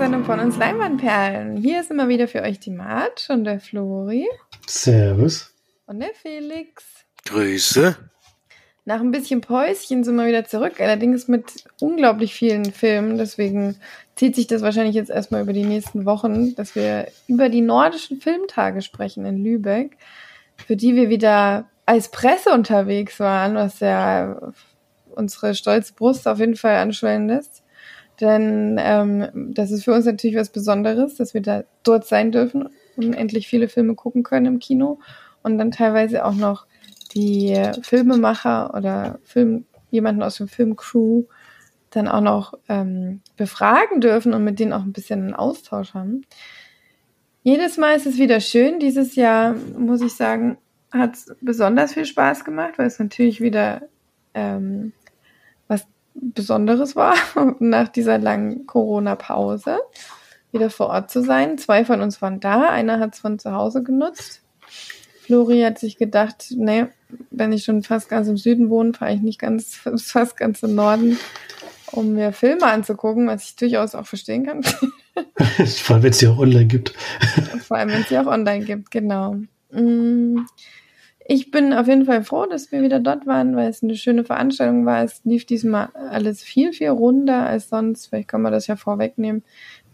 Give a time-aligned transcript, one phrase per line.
[0.00, 1.58] Sendung von uns Leinwandperlen.
[1.58, 4.26] Hier ist immer wieder für euch die Mart und der Flori.
[4.66, 5.54] Servus.
[5.84, 6.84] Und der Felix.
[7.26, 7.96] Grüße.
[8.86, 11.44] Nach ein bisschen Päuschen sind wir wieder zurück, allerdings mit
[11.82, 13.18] unglaublich vielen Filmen.
[13.18, 13.76] Deswegen
[14.16, 18.22] zieht sich das wahrscheinlich jetzt erstmal über die nächsten Wochen, dass wir über die nordischen
[18.22, 19.98] Filmtage sprechen in Lübeck,
[20.66, 24.50] für die wir wieder als Presse unterwegs waren, was ja
[25.10, 27.59] unsere stolze Brust auf jeden Fall anschwellen lässt.
[28.20, 32.68] Denn ähm, das ist für uns natürlich was Besonderes, dass wir da dort sein dürfen
[32.96, 34.98] und endlich viele Filme gucken können im Kino
[35.42, 36.66] und dann teilweise auch noch
[37.14, 41.24] die Filmemacher oder Film, jemanden aus dem Filmcrew
[41.90, 46.22] dann auch noch ähm, befragen dürfen und mit denen auch ein bisschen einen Austausch haben.
[47.42, 48.78] Jedes Mal ist es wieder schön.
[48.78, 50.58] Dieses Jahr, muss ich sagen,
[50.92, 53.82] hat es besonders viel Spaß gemacht, weil es natürlich wieder
[54.34, 54.92] ähm,
[56.14, 57.14] Besonderes war,
[57.58, 59.78] nach dieser langen Corona-Pause
[60.52, 61.58] wieder vor Ort zu sein.
[61.58, 64.42] Zwei von uns waren da, einer hat es von zu Hause genutzt.
[65.22, 66.86] Flori hat sich gedacht, nee,
[67.30, 70.74] wenn ich schon fast ganz im Süden wohne, fahre ich nicht ganz, fast ganz im
[70.74, 71.18] Norden,
[71.92, 74.62] um mir Filme anzugucken, was ich durchaus auch verstehen kann.
[75.82, 76.94] Vor allem, wenn es sie auch online gibt.
[77.66, 79.36] Vor allem, wenn es sie auch online gibt, genau.
[81.32, 84.24] Ich bin auf jeden Fall froh, dass wir wieder dort waren, weil es eine schöne
[84.24, 85.04] Veranstaltung war.
[85.04, 88.08] Es lief diesmal alles viel, viel runder als sonst.
[88.08, 89.44] Vielleicht kann man das ja vorwegnehmen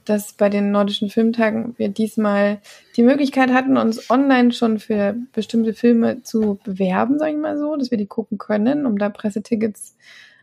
[0.07, 2.61] dass bei den nordischen Filmtagen wir diesmal
[2.97, 7.75] die Möglichkeit hatten, uns online schon für bestimmte Filme zu bewerben, sage ich mal so,
[7.75, 9.97] dass wir die gucken können, um da Pressetickets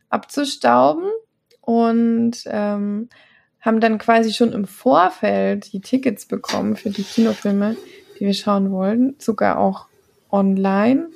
[0.09, 1.05] abzustauben
[1.61, 3.07] und ähm,
[3.61, 7.77] haben dann quasi schon im Vorfeld die Tickets bekommen für die Kinofilme,
[8.19, 9.87] die wir schauen wollen, sogar auch
[10.33, 11.09] online.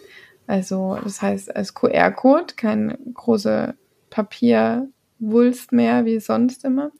[0.46, 3.76] Also das heißt als QR-Code, kein große
[4.10, 6.92] Papierwulst mehr wie sonst immer.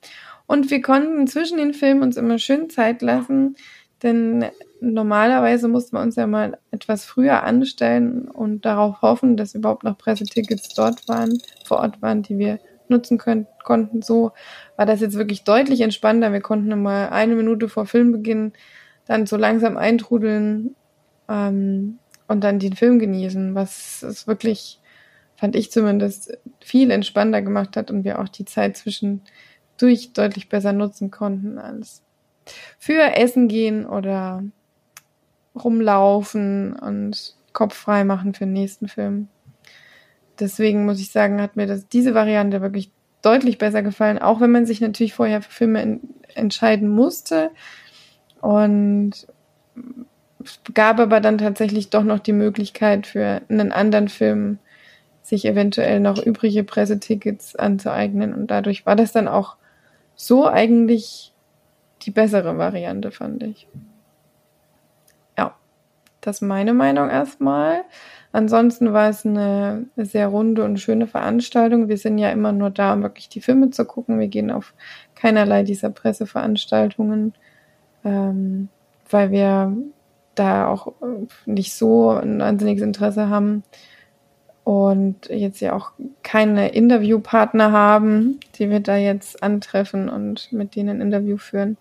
[0.46, 3.56] Und wir konnten zwischen den Filmen uns immer schön Zeit lassen,
[4.02, 4.46] denn
[4.80, 9.98] normalerweise mussten wir uns ja mal etwas früher anstellen und darauf hoffen, dass überhaupt noch
[9.98, 14.02] Pressetickets dort waren, vor Ort waren, die wir nutzen können, konnten.
[14.02, 14.32] So
[14.76, 16.32] war das jetzt wirklich deutlich entspannter.
[16.32, 18.52] Wir konnten immer eine Minute vor Filmbeginn
[19.06, 20.74] dann so langsam eintrudeln
[21.28, 24.80] ähm, und dann den Film genießen, was es wirklich,
[25.36, 29.22] fand ich zumindest, viel entspannter gemacht hat und wir auch die Zeit zwischen
[29.78, 32.02] durch deutlich besser nutzen konnten als
[32.78, 34.42] für Essen gehen oder
[35.54, 39.28] rumlaufen und Kopf frei machen für den nächsten Film.
[40.38, 42.90] Deswegen muss ich sagen, hat mir das, diese Variante wirklich
[43.22, 46.00] deutlich besser gefallen, auch wenn man sich natürlich vorher für Filme in,
[46.34, 47.50] entscheiden musste.
[48.40, 49.26] Und
[50.74, 54.58] gab aber dann tatsächlich doch noch die Möglichkeit für einen anderen Film
[55.22, 58.32] sich eventuell noch übrige Pressetickets anzueignen.
[58.34, 59.56] Und dadurch war das dann auch
[60.14, 61.32] so eigentlich
[62.02, 63.68] die bessere Variante, fand ich.
[65.36, 65.54] Ja,
[66.20, 67.82] das ist meine Meinung erstmal.
[68.32, 71.88] Ansonsten war es eine sehr runde und schöne Veranstaltung.
[71.88, 74.18] Wir sind ja immer nur da, um wirklich die Filme zu gucken.
[74.18, 74.74] Wir gehen auf
[75.14, 77.34] keinerlei dieser Presseveranstaltungen,
[78.04, 78.68] ähm,
[79.10, 79.76] weil wir
[80.38, 80.92] da auch
[81.46, 83.64] nicht so ein wahnsinniges Interesse haben,
[84.68, 90.98] und jetzt ja auch keine Interviewpartner haben, die wir da jetzt antreffen und mit denen
[90.98, 91.78] ein Interview führen,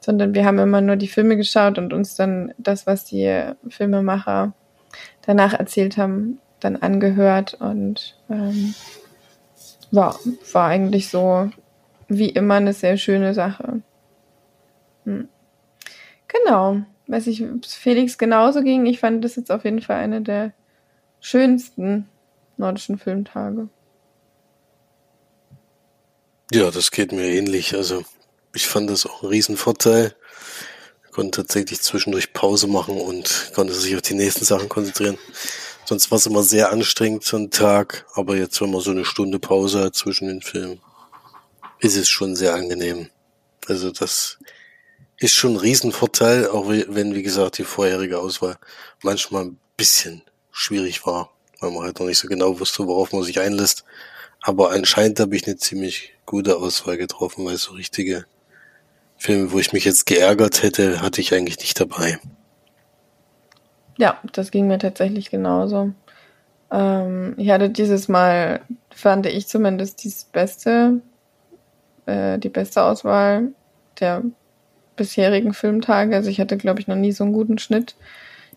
[0.00, 4.54] sondern wir haben immer nur die Filme geschaut und uns dann das, was die Filmemacher
[5.26, 8.74] danach erzählt haben, dann angehört und ähm,
[9.90, 10.18] war,
[10.50, 11.50] war eigentlich so
[12.08, 13.82] wie immer eine sehr schöne Sache.
[15.04, 15.28] Hm.
[16.28, 20.52] Genau, was ich Felix genauso ging, ich fand das jetzt auf jeden Fall eine der
[21.20, 22.08] schönsten
[22.56, 23.68] nordischen Filmtage.
[26.52, 27.74] Ja, das geht mir ähnlich.
[27.74, 28.04] Also
[28.54, 30.14] ich fand das auch ein Riesenvorteil.
[31.04, 35.18] Ich konnte tatsächlich zwischendurch Pause machen und konnte sich auf die nächsten Sachen konzentrieren.
[35.86, 39.04] Sonst war es immer sehr anstrengend so ein Tag, aber jetzt, wenn man so eine
[39.04, 40.80] Stunde Pause hat zwischen den Filmen,
[41.80, 43.10] ist es schon sehr angenehm.
[43.66, 44.38] Also das
[45.24, 48.56] ist schon ein Riesenvorteil, auch wenn, wie gesagt, die vorherige Auswahl
[49.02, 50.22] manchmal ein bisschen
[50.52, 51.34] schwierig war
[51.64, 53.84] weil man halt noch nicht so genau wusste, worauf man sich einlässt.
[54.42, 58.26] Aber anscheinend habe ich eine ziemlich gute Auswahl getroffen, weil so richtige
[59.16, 62.18] Filme, wo ich mich jetzt geärgert hätte, hatte ich eigentlich nicht dabei.
[63.96, 65.92] Ja, das ging mir tatsächlich genauso.
[66.70, 68.60] Ähm, ich hatte dieses Mal,
[68.94, 71.00] fand ich zumindest die beste,
[72.06, 73.52] äh, die beste Auswahl
[74.00, 74.22] der
[74.96, 76.14] bisherigen Filmtage.
[76.14, 77.96] Also ich hatte, glaube ich, noch nie so einen guten Schnitt.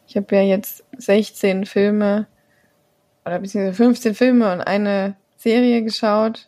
[0.08, 2.28] Ich habe ja jetzt 16 Filme
[3.26, 6.48] oder beziehungsweise 15 Filme und eine Serie geschaut,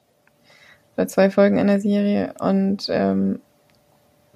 [0.96, 3.42] oder zwei Folgen einer Serie und ähm,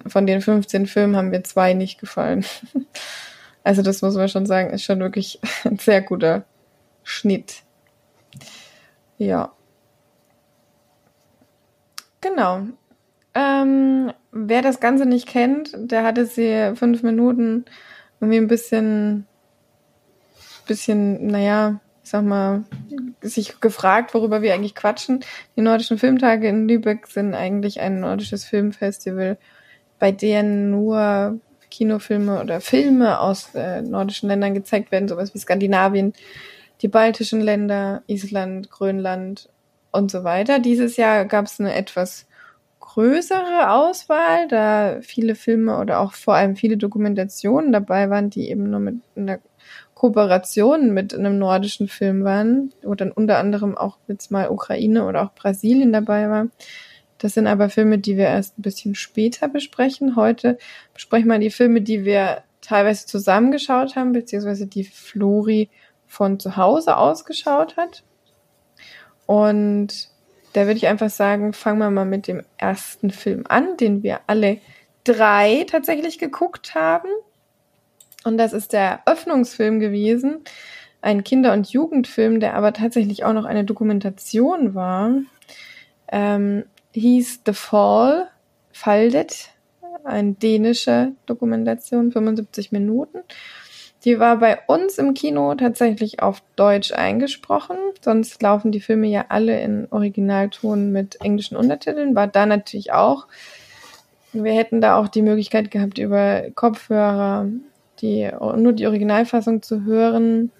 [0.06, 2.44] von den 15 Filmen haben mir zwei nicht gefallen.
[3.66, 6.44] Also das muss man schon sagen, ist schon wirklich ein sehr guter
[7.02, 7.62] Schnitt.
[9.16, 9.54] Ja.
[12.20, 12.66] Genau.
[13.34, 17.64] Ähm, wer das Ganze nicht kennt, der hatte sie fünf Minuten
[18.20, 19.26] irgendwie ein bisschen,
[20.66, 22.64] bisschen, naja, ich sag mal,
[23.22, 25.24] sich gefragt, worüber wir eigentlich quatschen.
[25.56, 29.38] Die nordischen Filmtage in Lübeck sind eigentlich ein nordisches Filmfestival,
[29.98, 31.40] bei denen nur
[31.70, 36.12] Kinofilme oder Filme aus äh, nordischen Ländern gezeigt werden, sowas wie Skandinavien,
[36.82, 39.48] die baltischen Länder, Island, Grönland
[39.90, 40.58] und so weiter.
[40.60, 42.26] Dieses Jahr gab es eine etwas
[42.94, 48.70] größere Auswahl, da viele Filme oder auch vor allem viele Dokumentationen dabei waren, die eben
[48.70, 49.40] nur mit einer
[49.94, 55.24] Kooperation mit einem nordischen Film waren, wo dann unter anderem auch jetzt mal Ukraine oder
[55.24, 56.46] auch Brasilien dabei war.
[57.18, 60.14] Das sind aber Filme, die wir erst ein bisschen später besprechen.
[60.14, 60.56] Heute
[60.92, 65.68] besprechen wir die Filme, die wir teilweise zusammengeschaut haben, beziehungsweise die Flori
[66.06, 68.04] von zu Hause ausgeschaut hat.
[69.26, 70.13] Und
[70.54, 74.20] da würde ich einfach sagen, fangen wir mal mit dem ersten Film an, den wir
[74.28, 74.58] alle
[75.02, 77.08] drei tatsächlich geguckt haben.
[78.24, 80.44] Und das ist der Öffnungsfilm gewesen.
[81.02, 85.10] Ein Kinder- und Jugendfilm, der aber tatsächlich auch noch eine Dokumentation war.
[86.08, 88.28] Ähm, hieß The Fall,
[88.72, 89.50] Faldet,
[90.04, 93.18] eine dänische Dokumentation, 75 Minuten.
[94.04, 97.76] Die war bei uns im Kino tatsächlich auf Deutsch eingesprochen.
[98.02, 102.14] Sonst laufen die Filme ja alle in Originalton mit englischen Untertiteln.
[102.14, 103.26] War da natürlich auch.
[104.34, 107.48] Wir hätten da auch die Möglichkeit gehabt, über Kopfhörer
[108.00, 110.50] die, nur die Originalfassung zu hören.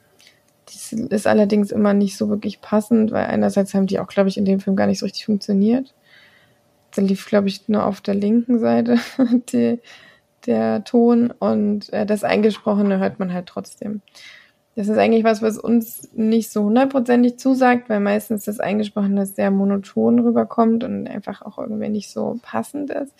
[0.64, 4.38] Das ist allerdings immer nicht so wirklich passend, weil einerseits haben die auch, glaube ich,
[4.38, 5.92] in dem Film gar nicht so richtig funktioniert.
[6.94, 8.98] Da lief, glaube ich, nur auf der linken Seite
[9.52, 9.80] die,
[10.46, 14.02] der Ton und äh, das Eingesprochene hört man halt trotzdem.
[14.76, 19.50] Das ist eigentlich was, was uns nicht so hundertprozentig zusagt, weil meistens das Eingesprochene sehr
[19.52, 23.14] monoton rüberkommt und einfach auch irgendwie nicht so passend ist.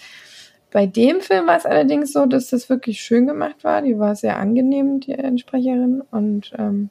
[0.73, 3.83] Bei dem Film war es allerdings so, dass das wirklich schön gemacht war.
[3.83, 6.03] Die war sehr angenehm, die Entsprecherin.
[6.11, 6.91] Und ähm,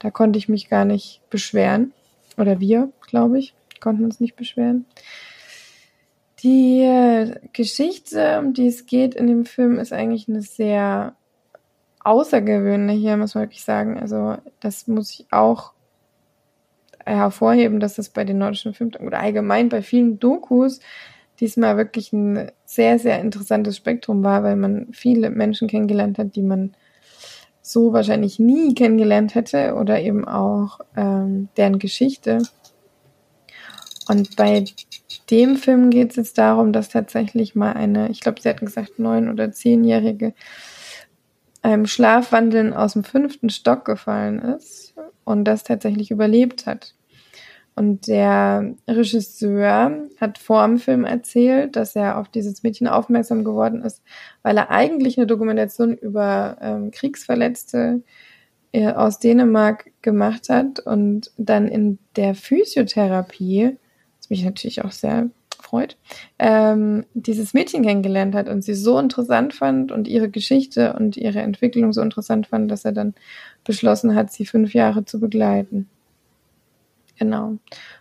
[0.00, 1.92] da konnte ich mich gar nicht beschweren.
[2.36, 4.86] Oder wir, glaube ich, konnten uns nicht beschweren.
[6.42, 11.14] Die äh, Geschichte, um die es geht in dem Film, ist eigentlich eine sehr
[12.02, 13.98] außergewöhnliche, muss man wirklich sagen.
[13.98, 15.72] Also das muss ich auch
[17.04, 20.80] hervorheben, dass das bei den nordischen Filmen oder allgemein bei vielen Dokus
[21.40, 26.42] diesmal wirklich ein sehr, sehr interessantes Spektrum war, weil man viele Menschen kennengelernt hat, die
[26.42, 26.74] man
[27.62, 32.42] so wahrscheinlich nie kennengelernt hätte oder eben auch ähm, deren Geschichte.
[34.08, 34.64] Und bei
[35.30, 38.98] dem Film geht es jetzt darum, dass tatsächlich mal eine, ich glaube, sie hatten gesagt,
[38.98, 40.34] neun- oder zehnjährige
[41.62, 44.94] einem Schlafwandeln aus dem fünften Stock gefallen ist
[45.24, 46.94] und das tatsächlich überlebt hat.
[47.76, 53.82] Und der Regisseur hat vor dem Film erzählt, dass er auf dieses Mädchen aufmerksam geworden
[53.82, 54.02] ist,
[54.42, 58.02] weil er eigentlich eine Dokumentation über ähm, Kriegsverletzte
[58.72, 63.78] äh, aus Dänemark gemacht hat und dann in der Physiotherapie
[64.30, 65.28] mich natürlich auch sehr
[65.62, 65.96] freut,
[66.38, 71.40] ähm, dieses Mädchen kennengelernt hat und sie so interessant fand und ihre Geschichte und ihre
[71.40, 73.14] Entwicklung so interessant fand, dass er dann
[73.64, 75.88] beschlossen hat, sie fünf Jahre zu begleiten.
[77.18, 77.58] Genau.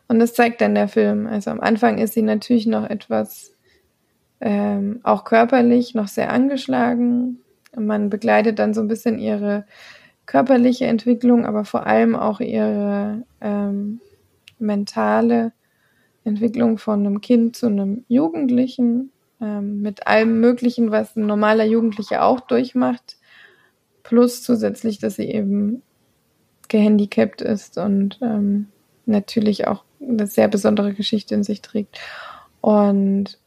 [0.08, 1.28] Und das zeigt dann der Film.
[1.28, 3.54] Also am Anfang ist sie natürlich noch etwas,
[4.40, 7.40] ähm, auch körperlich, noch sehr angeschlagen.
[7.76, 9.66] Man begleitet dann so ein bisschen ihre
[10.26, 14.00] körperliche Entwicklung, aber vor allem auch ihre ähm,
[14.58, 15.52] mentale
[16.30, 22.24] Entwicklung von einem Kind zu einem Jugendlichen, ähm, mit allem Möglichen, was ein normaler Jugendlicher
[22.24, 23.18] auch durchmacht,
[24.04, 25.82] plus zusätzlich, dass sie eben
[26.68, 28.68] gehandicapt ist und ähm,
[29.06, 32.00] natürlich auch eine sehr besondere Geschichte in sich trägt.
[32.62, 33.38] Und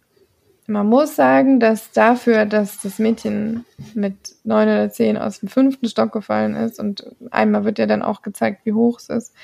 [0.67, 5.89] man muss sagen, dass dafür, dass das Mädchen mit neun oder zehn aus dem fünften
[5.89, 9.35] Stock gefallen ist und einmal wird ja dann auch gezeigt, wie hoch es ist,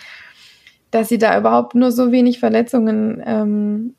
[0.91, 3.95] dass sie da überhaupt nur so wenig Verletzungen ähm,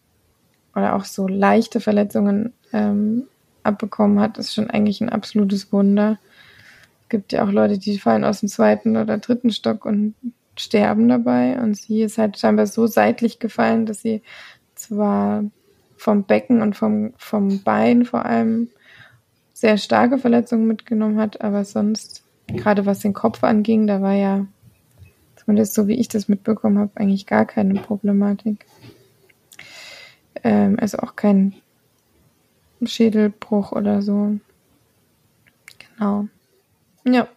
[0.75, 3.24] oder auch so leichte Verletzungen ähm,
[3.63, 6.17] abbekommen hat, ist schon eigentlich ein absolutes Wunder.
[7.03, 10.15] Es gibt ja auch Leute, die fallen aus dem zweiten oder dritten Stock und
[10.58, 11.60] sterben dabei.
[11.60, 14.22] Und sie ist halt scheinbar so seitlich gefallen, dass sie
[14.75, 15.43] zwar
[15.98, 18.69] vom Becken und vom, vom Bein vor allem
[19.53, 24.46] sehr starke Verletzungen mitgenommen hat, aber sonst, gerade was den Kopf anging, da war ja
[25.50, 28.68] zumindest so wie ich das mitbekommen habe, eigentlich gar keine Problematik.
[30.44, 31.56] Ähm, also auch kein
[32.84, 34.38] Schädelbruch oder so.
[35.79, 36.27] Genau.
[37.03, 37.27] Ja.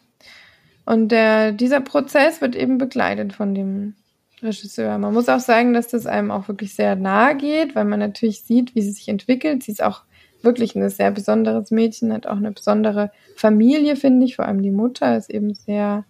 [0.85, 3.95] Und der, dieser Prozess wird eben begleitet von dem
[4.42, 4.99] Regisseur.
[4.99, 8.42] Man muss auch sagen, dass das einem auch wirklich sehr nahe geht, weil man natürlich
[8.42, 9.62] sieht, wie sie sich entwickelt.
[9.62, 10.02] Sie ist auch
[10.42, 14.37] wirklich ein sehr besonderes Mädchen, hat auch eine besondere Familie, finde ich.
[14.37, 16.04] Vor allem die Mutter ist eben sehr,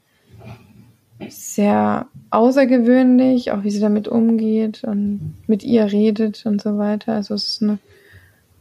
[1.31, 7.15] sehr außergewöhnlich, auch wie sie damit umgeht und mit ihr redet und so weiter.
[7.15, 7.79] Also es ist eine,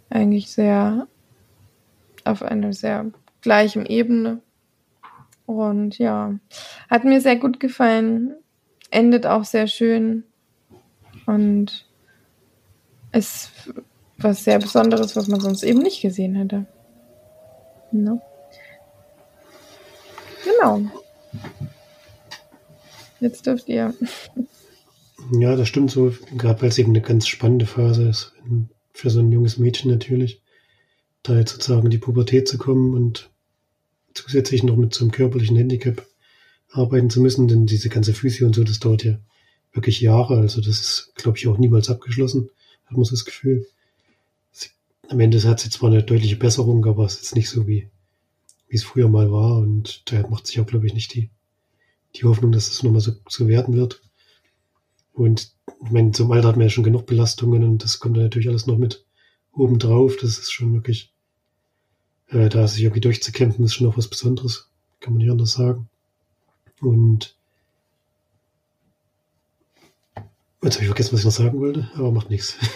[0.09, 1.07] eigentlich sehr
[2.23, 3.05] auf einer sehr
[3.41, 4.41] gleichen Ebene.
[5.45, 6.35] Und ja,
[6.89, 8.35] hat mir sehr gut gefallen.
[8.89, 10.23] Endet auch sehr schön.
[11.25, 11.85] Und
[13.11, 13.51] ist
[14.17, 16.65] was sehr Besonderes, was man sonst eben nicht gesehen hätte.
[17.91, 18.21] No.
[20.43, 20.81] Genau.
[23.21, 23.93] Jetzt dürft ihr.
[25.31, 26.13] Ja, das stimmt so.
[26.35, 28.33] Gerade weil es eben eine ganz spannende Phase ist.
[28.91, 30.41] Für so ein junges Mädchen natürlich.
[31.23, 33.29] Da jetzt sozusagen in die Pubertät zu kommen und
[34.13, 36.05] zusätzlich noch mit so einem körperlichen Handicap
[36.71, 39.19] arbeiten zu müssen, denn diese ganze Physio und so, das dauert ja
[39.71, 40.37] wirklich Jahre.
[40.37, 42.49] Also das ist, glaube ich, auch niemals abgeschlossen,
[42.85, 43.67] hat man so das Gefühl.
[44.51, 44.69] Sie,
[45.09, 47.89] am Ende hat sie zwar eine deutliche Besserung, aber es ist nicht so, wie,
[48.67, 49.57] wie es früher mal war.
[49.57, 51.29] Und daher macht sich auch, glaube ich, nicht die,
[52.15, 54.01] die Hoffnung, dass es nochmal so, so werden wird.
[55.13, 55.51] Und
[55.83, 58.49] ich meine, zum Alter hat man ja schon genug Belastungen und das kommt dann natürlich
[58.49, 59.05] alles noch mit
[59.53, 60.17] oben drauf.
[60.21, 61.13] Das ist schon wirklich
[62.27, 64.69] äh, da sich irgendwie durchzukämpfen, ist schon auch was Besonderes.
[64.99, 65.89] Kann man nicht anders sagen.
[66.79, 67.35] Und
[70.63, 72.55] Jetzt habe ich vergessen, was ich noch sagen wollte, aber macht nichts.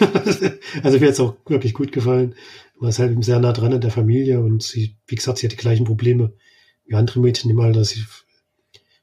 [0.82, 2.34] also mir hat es auch wirklich gut gefallen.
[2.80, 5.52] Man ist halt sehr nah dran an der Familie und sie, wie gesagt, sie hat
[5.52, 6.32] die gleichen Probleme
[6.86, 7.84] wie andere Mädchen im Alter.
[7.84, 8.04] Sie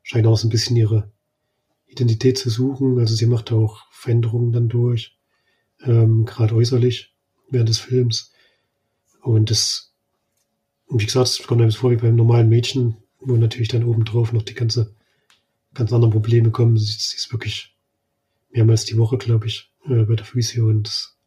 [0.03, 1.11] scheint auch so ein bisschen ihre
[1.87, 2.99] Identität zu suchen.
[2.99, 5.17] Also sie macht auch Veränderungen dann durch,
[5.81, 7.15] ähm, gerade äußerlich
[7.49, 8.31] während des Films.
[9.21, 9.93] Und das
[10.93, 14.31] und wie gesagt, es kommt einem vor wie beim normalen Mädchen, wo natürlich dann obendrauf
[14.31, 14.93] noch die ganze,
[15.73, 16.77] ganz anderen Probleme kommen.
[16.77, 17.75] Sie, sie ist wirklich
[18.51, 21.17] mehrmals die Woche, glaube ich, äh, bei der Physio und das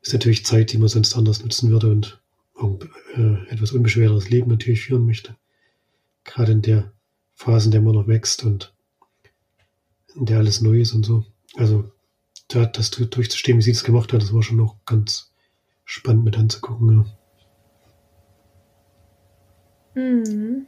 [0.00, 2.20] ist natürlich Zeit, die man sonst anders nutzen würde und
[2.54, 2.80] auch,
[3.14, 5.36] äh, etwas unbeschwerteres Leben natürlich führen möchte.
[6.24, 6.92] Gerade in der
[7.38, 8.74] Phase, in der man noch wächst und
[10.16, 11.24] in der alles neu ist und so.
[11.56, 11.88] Also
[12.48, 15.30] da das durchzustehen, wie sie das gemacht hat, das war schon noch ganz
[15.84, 17.06] spannend mit anzugucken.
[19.94, 20.02] Ja.
[20.02, 20.66] Mhm.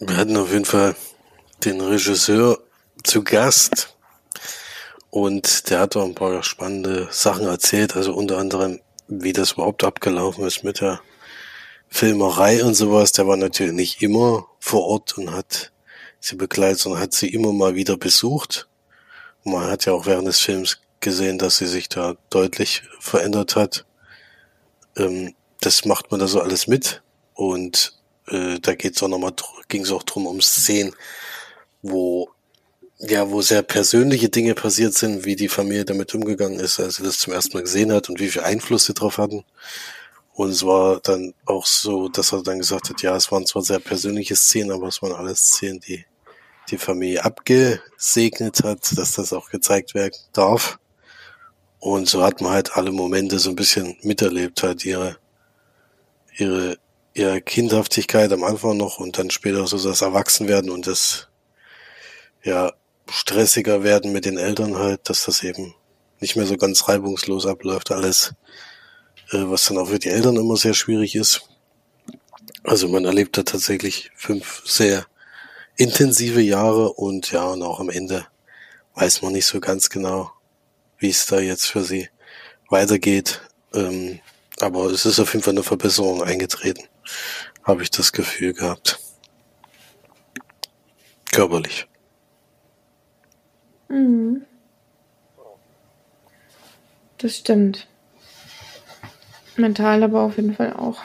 [0.00, 0.96] Wir hatten auf jeden Fall
[1.62, 2.58] den Regisseur
[3.04, 3.94] zu Gast
[5.10, 9.84] und der hat auch ein paar spannende Sachen erzählt, also unter anderem, wie das überhaupt
[9.84, 11.00] abgelaufen ist mit der
[11.88, 13.12] Filmerei und sowas.
[13.12, 15.72] Der war natürlich nicht immer vor Ort und hat
[16.20, 18.68] sie begleitet, sondern hat sie immer mal wieder besucht.
[19.44, 23.56] Und man hat ja auch während des Films gesehen, dass sie sich da deutlich verändert
[23.56, 23.86] hat.
[24.96, 27.02] Ähm, das macht man da so alles mit.
[27.34, 27.96] Und
[28.28, 29.34] äh, da geht's auch nochmal,
[29.68, 30.94] ging es auch drum um Szenen,
[31.82, 32.30] wo
[32.98, 37.02] ja, wo sehr persönliche Dinge passiert sind, wie die Familie damit umgegangen ist, als sie
[37.02, 39.44] das zum ersten Mal gesehen hat und wie viel Einfluss sie drauf hatten.
[40.36, 43.62] Und es war dann auch so, dass er dann gesagt hat, ja, es waren zwar
[43.62, 46.04] sehr persönliche Szenen, aber es waren alles Szenen, die
[46.70, 50.78] die Familie abgesegnet hat, dass das auch gezeigt werden darf.
[51.78, 55.16] Und so hat man halt alle Momente so ein bisschen miterlebt, halt ihre,
[56.36, 56.76] ihre
[57.16, 61.28] ihre Kindhaftigkeit am Anfang noch und dann später so das Erwachsenwerden und das
[62.44, 62.72] ja
[63.08, 65.74] stressiger werden mit den Eltern halt, dass das eben
[66.20, 68.34] nicht mehr so ganz reibungslos abläuft alles,
[69.30, 71.48] was dann auch für die Eltern immer sehr schwierig ist.
[72.64, 75.06] Also man erlebt da tatsächlich fünf sehr
[75.76, 78.26] intensive Jahre und ja, und auch am Ende
[78.94, 80.30] weiß man nicht so ganz genau,
[80.98, 82.08] wie es da jetzt für sie
[82.68, 83.40] weitergeht.
[83.74, 84.20] Ähm,
[84.60, 86.84] aber es ist auf jeden Fall eine Verbesserung eingetreten
[87.66, 88.98] habe ich das Gefühl gehabt.
[91.32, 91.86] Körperlich.
[93.88, 94.46] Mhm.
[97.18, 97.88] Das stimmt.
[99.58, 100.98] Mental aber auf jeden Fall auch.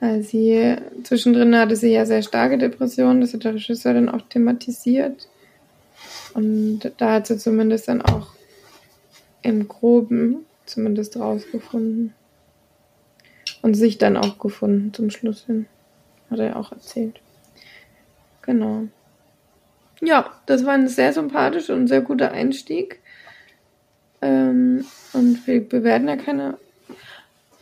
[0.00, 4.22] Also sie, zwischendrin hatte sie ja sehr starke Depressionen, das hat der Regisseur dann auch
[4.22, 5.28] thematisiert.
[6.34, 8.28] Und da hat sie zumindest dann auch
[9.42, 12.14] im Groben zumindest rausgefunden.
[13.62, 15.66] Und sich dann auch gefunden zum Schluss hin.
[16.30, 17.20] Hat er auch erzählt.
[18.42, 18.84] Genau.
[20.02, 23.00] Ja, das war ein sehr sympathischer und sehr guter Einstieg.
[24.20, 26.58] Ähm, und wir bewerten ja keine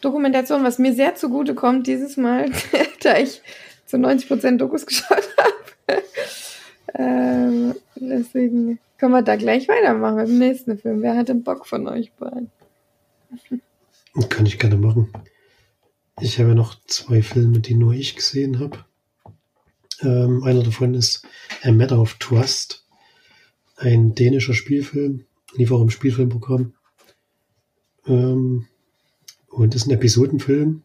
[0.03, 2.51] Dokumentation, was mir sehr zugute kommt dieses Mal,
[3.03, 3.41] da ich
[3.87, 6.03] zu 90% Dokus geschaut habe.
[6.95, 11.03] ähm, deswegen können wir da gleich weitermachen mit dem nächsten Film.
[11.03, 12.51] Wer hat den Bock von euch beiden?
[14.29, 15.11] Kann ich gerne machen.
[16.21, 18.85] Ich habe ja noch zwei Filme, die nur ich gesehen habe.
[20.03, 21.27] Ähm, einer davon ist
[21.63, 22.87] A Matter of Trust,
[23.77, 26.75] ein dänischer Spielfilm, lief auch im Spielfilmprogramm.
[28.07, 28.67] Ähm,
[29.53, 30.83] und ist ein Episodenfilm.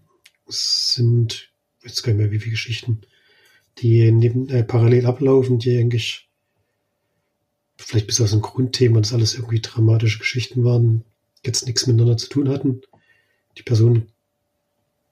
[0.47, 1.51] Es sind,
[1.83, 3.01] jetzt gar nicht mehr wie viele Geschichten,
[3.79, 6.29] die neben, äh, parallel ablaufen, die eigentlich
[7.77, 11.03] vielleicht bis aus dem Grundthema, dass alles irgendwie dramatische Geschichten waren,
[11.45, 12.81] jetzt nichts miteinander zu tun hatten.
[13.57, 14.11] Die Personen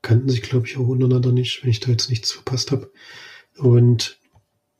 [0.01, 2.91] kannten sich, glaube ich, auch untereinander nicht, wenn ich da jetzt nichts verpasst habe.
[3.57, 4.19] Und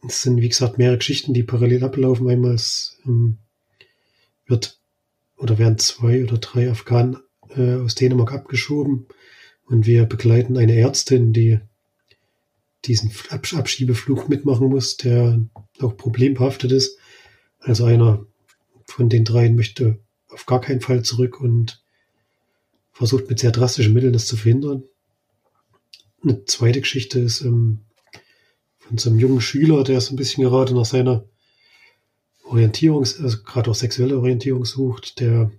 [0.06, 2.30] es sind, wie gesagt, mehrere Geschichten, die parallel ablaufen.
[2.30, 2.60] Einmal
[3.06, 3.38] ähm,
[4.46, 4.80] wird
[5.38, 7.18] oder werden zwei oder drei Afghanen
[7.56, 9.08] äh, aus Dänemark abgeschoben
[9.66, 11.60] und wir begleiten eine Ärztin, die
[12.86, 15.40] diesen Abschiebeflug mitmachen muss, der
[15.80, 17.00] auch problembehaftet ist.
[17.60, 18.26] Also einer
[18.86, 21.84] von den dreien möchte auf gar keinen Fall zurück und
[22.92, 24.84] versucht mit sehr drastischen Mitteln das zu verhindern.
[26.24, 27.82] Eine zweite Geschichte ist ähm,
[28.78, 31.26] von so einem jungen Schüler, der so ein bisschen gerade nach seiner
[32.44, 35.52] Orientierung, also gerade auch sexuelle Orientierung sucht, der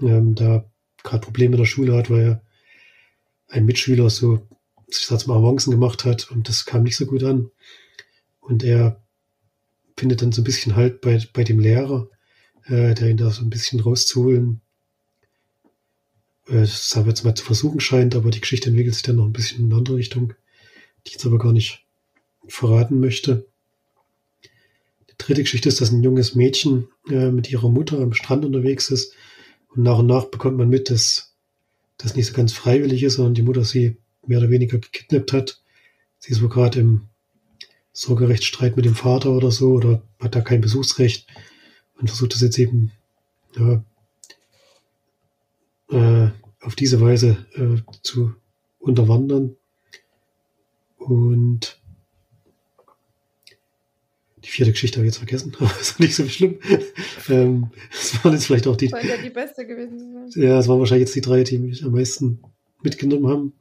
[0.00, 0.68] ähm, da
[1.06, 2.42] gerade Probleme in der Schule hat, weil er
[3.48, 4.46] ein Mitschüler so,
[4.88, 7.50] ich sag's mal, Avancen gemacht hat und das kam nicht so gut an.
[8.40, 9.02] Und er
[9.96, 12.08] findet dann so ein bisschen Halt bei, bei dem Lehrer,
[12.64, 14.60] äh, der ihn da so ein bisschen rauszuholen,
[16.48, 19.16] äh, das haben wir jetzt mal zu versuchen scheint, aber die Geschichte entwickelt sich dann
[19.16, 20.34] noch ein bisschen in eine andere Richtung,
[21.04, 21.86] die ich jetzt aber gar nicht
[22.48, 23.46] verraten möchte.
[25.10, 28.90] Die dritte Geschichte ist, dass ein junges Mädchen äh, mit ihrer Mutter am Strand unterwegs
[28.90, 29.14] ist
[29.76, 31.34] und nach und nach bekommt man mit, dass
[31.98, 35.62] das nicht so ganz freiwillig ist, sondern die Mutter sie mehr oder weniger gekidnappt hat.
[36.18, 37.02] Sie ist wohl gerade im
[37.92, 41.26] Sorgerechtsstreit mit dem Vater oder so oder hat da kein Besuchsrecht
[41.98, 42.92] und versucht das jetzt eben
[43.56, 43.82] ja,
[45.90, 48.34] äh, auf diese Weise äh, zu
[48.78, 49.56] unterwandern.
[50.98, 51.80] Und
[54.44, 56.58] die vierte Geschichte habe ich jetzt vergessen, aber ist nicht so schlimm.
[57.28, 58.88] ähm, das waren jetzt vielleicht auch die.
[58.88, 60.42] Das ja die beste gewesen sein.
[60.42, 62.40] Ja, es waren wahrscheinlich jetzt die drei, die mich am meisten
[62.82, 63.52] mitgenommen haben.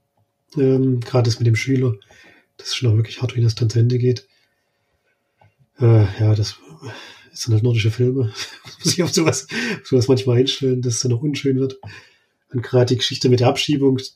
[0.58, 1.96] Ähm, Gerade das mit dem Schüler.
[2.58, 4.28] Das ist schon auch wirklich hart, wie das dann zu Ende geht.
[5.80, 6.56] Äh, ja, das
[7.32, 8.34] sind halt nordische Filme.
[8.84, 9.48] Muss ich auf sowas,
[9.82, 11.80] auf sowas manchmal einstellen, dass es dann auch unschön wird.
[12.54, 14.12] Und gerade die Geschichte mit der Abschiebung, also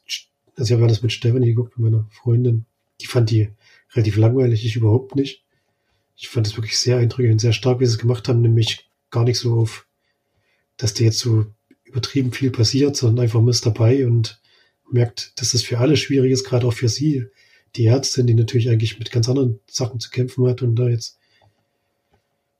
[0.63, 2.65] ich habe das mit Stephanie geguckt, mit meiner Freundin,
[3.01, 3.49] die fand die
[3.93, 5.43] relativ langweilig, ich überhaupt nicht.
[6.21, 8.89] Ich fand es wirklich sehr eindrücklich und sehr stark, wie sie es gemacht haben, nämlich
[9.09, 9.87] gar nicht so auf,
[10.75, 11.45] dass dir jetzt so
[11.85, 14.41] übertrieben viel passiert, sondern einfach man ist dabei und
[14.91, 17.27] merkt, dass das für alle schwierig ist, gerade auch für sie,
[17.77, 21.19] die Ärztin, die natürlich eigentlich mit ganz anderen Sachen zu kämpfen hat und da jetzt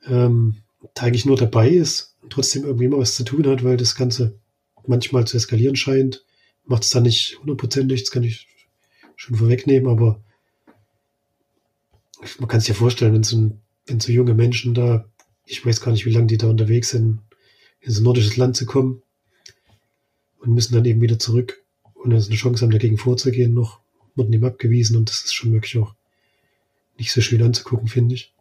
[0.08, 0.56] ähm,
[0.94, 3.96] da eigentlich nur dabei ist und trotzdem irgendwie immer was zu tun hat, weil das
[3.96, 4.40] Ganze
[4.88, 6.24] manchmal zu eskalieren scheint.
[6.66, 8.48] Macht es dann nicht hundertprozentig, das kann ich
[9.18, 10.24] schon vorwegnehmen, aber
[12.40, 13.52] man kann sich ja vorstellen, wenn so,
[13.86, 15.06] wenn so junge Menschen da,
[15.46, 17.20] ich weiß gar nicht, wie lange die da unterwegs sind,
[17.82, 19.02] in so ein nordisches Land zu kommen
[20.40, 23.80] und müssen dann eben wieder zurück und dann eine Chance haben, dagegen vorzugehen, noch
[24.16, 25.96] wurden ihm abgewiesen und das ist schon wirklich auch
[26.98, 28.34] nicht so schön anzugucken, finde ich.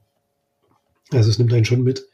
[1.11, 2.07] Also es nimmt einen schon mit.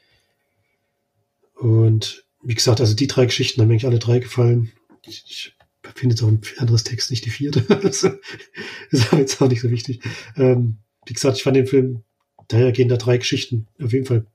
[1.55, 4.73] Und wie gesagt, also die drei Geschichten haben eigentlich alle drei gefallen.
[5.07, 5.57] Ich, ich
[5.95, 7.63] finde jetzt auch ein anderes Text, nicht die vierte.
[7.83, 8.05] das
[8.91, 10.03] ist aber jetzt auch nicht so wichtig.
[10.37, 12.03] Ähm, wie gesagt, ich fand den Film,
[12.49, 14.27] daher gehen da drei Geschichten auf jeden Fall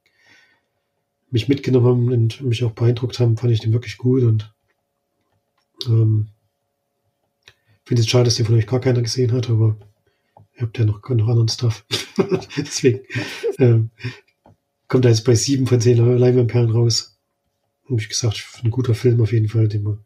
[1.32, 4.54] mich mitgenommen haben und mich auch beeindruckt haben, fand ich den wirklich gut und
[5.86, 6.30] ähm,
[7.86, 9.78] finde es schade, dass den von euch gar keiner gesehen hat, aber
[10.56, 11.86] ihr habt ja noch, noch anderen Stuff.
[12.58, 13.02] Deswegen
[13.60, 13.92] ähm,
[14.88, 17.20] kommt er jetzt bei sieben von zehn Leinwandperlen raus
[17.90, 20.00] habe ich gesagt, ein guter Film auf jeden Fall, den man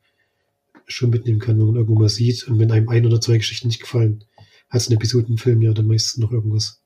[0.88, 2.48] schon mitnehmen kann, wenn man irgendwo mal sieht.
[2.48, 4.24] Und wenn einem ein oder zwei Geschichten nicht gefallen,
[4.82, 6.82] es ein Episodenfilm ja dann meistens noch irgendwas,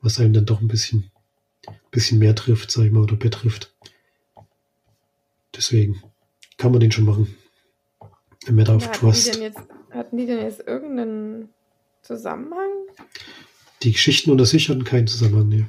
[0.00, 1.10] was einem dann doch ein bisschen,
[1.90, 3.74] bisschen mehr trifft, sag ich mal, oder betrifft.
[5.54, 6.00] Deswegen
[6.56, 7.36] kann man den schon machen.
[8.46, 9.34] A Matter of hatten Trust.
[9.34, 9.60] Die jetzt,
[9.90, 11.48] hatten die denn jetzt irgendeinen
[12.02, 12.70] Zusammenhang?
[13.82, 15.66] Die Geschichten unter sich hatten keinen Zusammenhang, nee.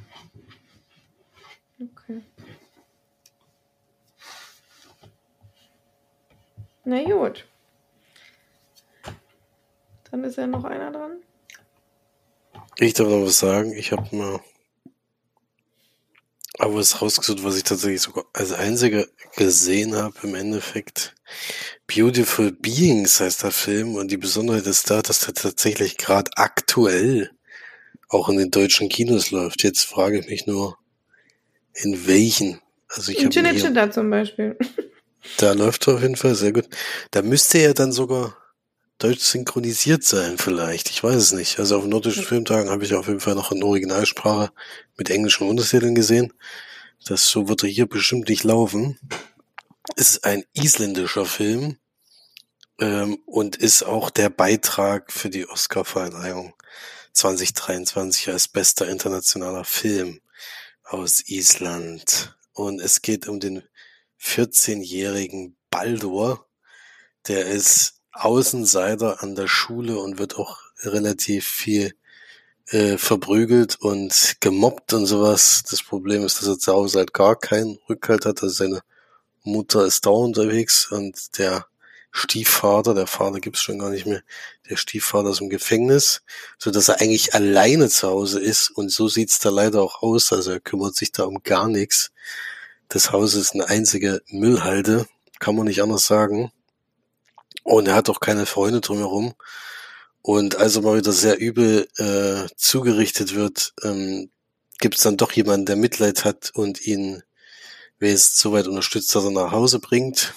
[1.80, 2.22] Okay.
[6.86, 7.46] Na gut.
[10.12, 11.22] Dann ist ja noch einer dran.
[12.78, 13.74] Ich darf noch was sagen.
[13.74, 14.40] Ich habe mal
[16.60, 19.06] aber was rausgesucht, was ich tatsächlich sogar als einziger
[19.38, 21.16] gesehen habe im Endeffekt.
[21.88, 27.32] Beautiful Beings heißt der Film und die Besonderheit ist da, dass der tatsächlich gerade aktuell
[28.10, 29.64] auch in den deutschen Kinos läuft.
[29.64, 30.78] Jetzt frage ich mich nur,
[31.74, 32.60] in welchen.
[32.90, 33.20] Also ich
[33.72, 34.58] da zum Beispiel.
[35.38, 36.68] Da läuft er auf jeden Fall sehr gut.
[37.12, 38.38] Da müsste er dann sogar
[39.00, 40.90] deutsch synchronisiert sein, vielleicht.
[40.90, 41.58] Ich weiß es nicht.
[41.58, 44.52] Also auf nordischen Filmtagen habe ich auf jeden Fall noch in Originalsprache
[44.98, 46.34] mit englischen Untertiteln gesehen.
[47.06, 49.00] Das so wird er hier bestimmt nicht laufen.
[49.96, 51.78] Es ist ein isländischer Film
[52.80, 56.54] ähm, und ist auch der Beitrag für die Oscarverleihung
[57.14, 60.20] 2023 als bester internationaler Film
[60.84, 62.38] aus Island.
[62.52, 63.64] Und es geht um den
[64.22, 66.46] 14-jährigen Baldur.
[67.28, 71.94] Der ist Außenseiter an der Schule und wird auch relativ viel
[72.68, 75.64] äh, verprügelt und gemobbt und sowas.
[75.70, 78.44] Das Problem ist, dass er zu Hause halt gar keinen Rückhalt hat.
[78.44, 78.82] Also seine
[79.44, 81.66] Mutter ist da unterwegs und der
[82.12, 84.24] Stiefvater, der Vater gibt's schon gar nicht mehr,
[84.70, 86.22] der Stiefvater ist im Gefängnis,
[86.58, 90.34] so dass er eigentlich alleine zu Hause ist und so sieht's da leider auch aus.
[90.34, 92.12] Also er kümmert sich da um gar nichts.
[92.88, 95.06] Das Haus ist eine einzige Müllhalde,
[95.40, 96.52] kann man nicht anders sagen.
[97.70, 99.36] Und er hat auch keine Freunde drumherum.
[100.24, 104.32] Und als er mal wieder sehr übel äh, zugerichtet wird, ähm,
[104.80, 107.22] gibt es dann doch jemanden, der Mitleid hat und ihn
[108.00, 110.34] wer es soweit unterstützt, dass er nach Hause bringt.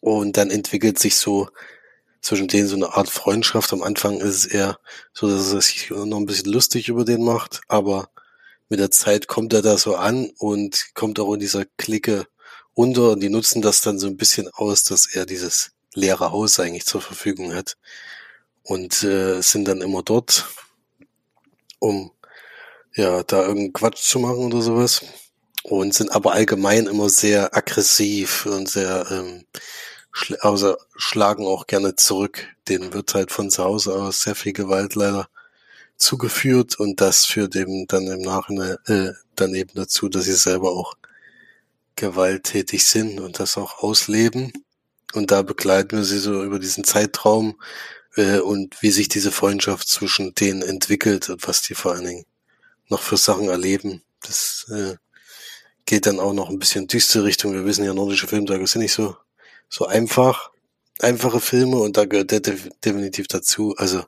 [0.00, 1.48] Und dann entwickelt sich so
[2.20, 3.72] zwischen denen so eine Art Freundschaft.
[3.72, 4.78] Am Anfang ist es eher
[5.14, 8.10] so, dass er sich noch ein bisschen lustig über den macht, aber
[8.68, 12.26] mit der Zeit kommt er da so an und kommt auch in dieser Clique
[12.74, 16.60] unter und die nutzen das dann so ein bisschen aus, dass er dieses leere Haus
[16.60, 17.76] eigentlich zur Verfügung hat
[18.62, 20.48] und äh, sind dann immer dort,
[21.78, 22.12] um
[22.94, 25.02] ja da irgendeinen Quatsch zu machen oder sowas
[25.62, 29.44] und sind aber allgemein immer sehr aggressiv und sehr ähm,
[30.12, 32.48] schl also schlagen auch gerne zurück.
[32.68, 35.28] Denen wird halt von zu Hause aus sehr viel Gewalt leider
[35.96, 40.70] zugeführt und das führt eben dann im Nachhinein äh, dann eben dazu, dass sie selber
[40.72, 40.94] auch
[41.96, 44.52] gewalttätig sind und das auch ausleben.
[45.12, 47.60] Und da begleiten wir sie so über diesen Zeitraum
[48.16, 52.26] äh, und wie sich diese Freundschaft zwischen denen entwickelt und was die vor allen Dingen
[52.88, 54.02] noch für Sachen erleben.
[54.22, 54.96] Das äh,
[55.86, 57.52] geht dann auch noch ein bisschen düstere Richtung.
[57.52, 59.16] Wir wissen ja, nordische Filmtage sind nicht so,
[59.68, 60.50] so einfach,
[61.00, 63.74] einfache Filme und da gehört der definitiv dazu.
[63.76, 64.04] Also,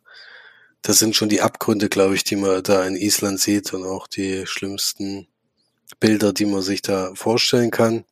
[0.83, 4.09] das sind schon die Abgründe, glaube ich, die man da in Island sieht und auch
[4.09, 5.29] die schlimmsten
[6.01, 8.05] Bilder, die man sich da vorstellen kann.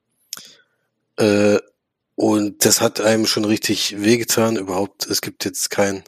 [1.17, 1.59] Äh,
[2.15, 4.57] und das hat einem schon richtig wehgetan.
[4.57, 6.05] Überhaupt, es gibt jetzt kein,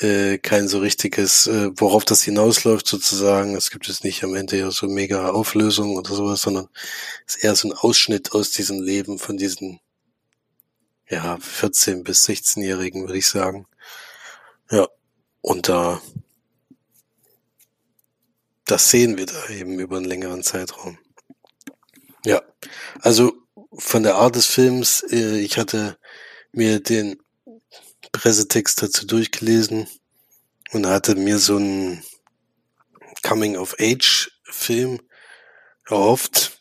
[0.00, 3.56] äh, kein so richtiges, äh, worauf das hinausläuft sozusagen.
[3.56, 6.68] Es gibt jetzt nicht am Ende ja so mega Auflösung oder sowas, sondern
[7.26, 9.80] es ist eher so ein Ausschnitt aus diesem Leben von diesen
[11.08, 13.66] ja 14 bis 16-Jährigen, würde ich sagen.
[14.70, 14.86] Ja,
[15.40, 16.02] und da
[18.68, 20.98] das sehen wir da eben über einen längeren Zeitraum.
[22.24, 22.42] Ja,
[23.00, 23.32] also
[23.78, 25.98] von der Art des Films, äh, ich hatte
[26.52, 27.20] mir den
[28.12, 29.86] Pressetext dazu durchgelesen
[30.72, 32.02] und hatte mir so einen
[33.22, 35.00] Coming-of-Age-Film
[35.86, 36.60] erhofft.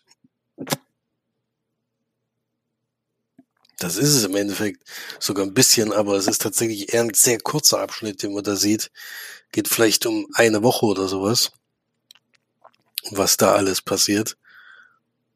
[3.80, 4.84] Das ist es im Endeffekt
[5.20, 8.56] sogar ein bisschen, aber es ist tatsächlich eher ein sehr kurzer Abschnitt, den man da
[8.56, 8.92] sieht.
[9.52, 11.52] Geht vielleicht um eine Woche oder sowas,
[13.12, 14.38] was da alles passiert.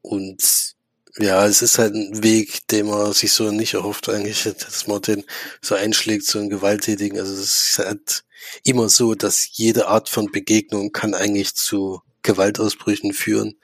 [0.02, 0.76] Und
[1.18, 5.02] ja, es ist halt ein Weg, den man sich so nicht erhofft eigentlich, dass man
[5.02, 5.24] den
[5.62, 7.20] so einschlägt, so einen gewalttätigen.
[7.20, 8.24] Also es ist halt
[8.64, 13.58] immer so, dass jede Art von Begegnung kann eigentlich zu Gewaltausbrüchen führen.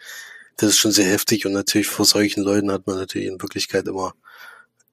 [0.57, 3.87] Das ist schon sehr heftig und natürlich vor solchen Leuten hat man natürlich in Wirklichkeit
[3.87, 4.13] immer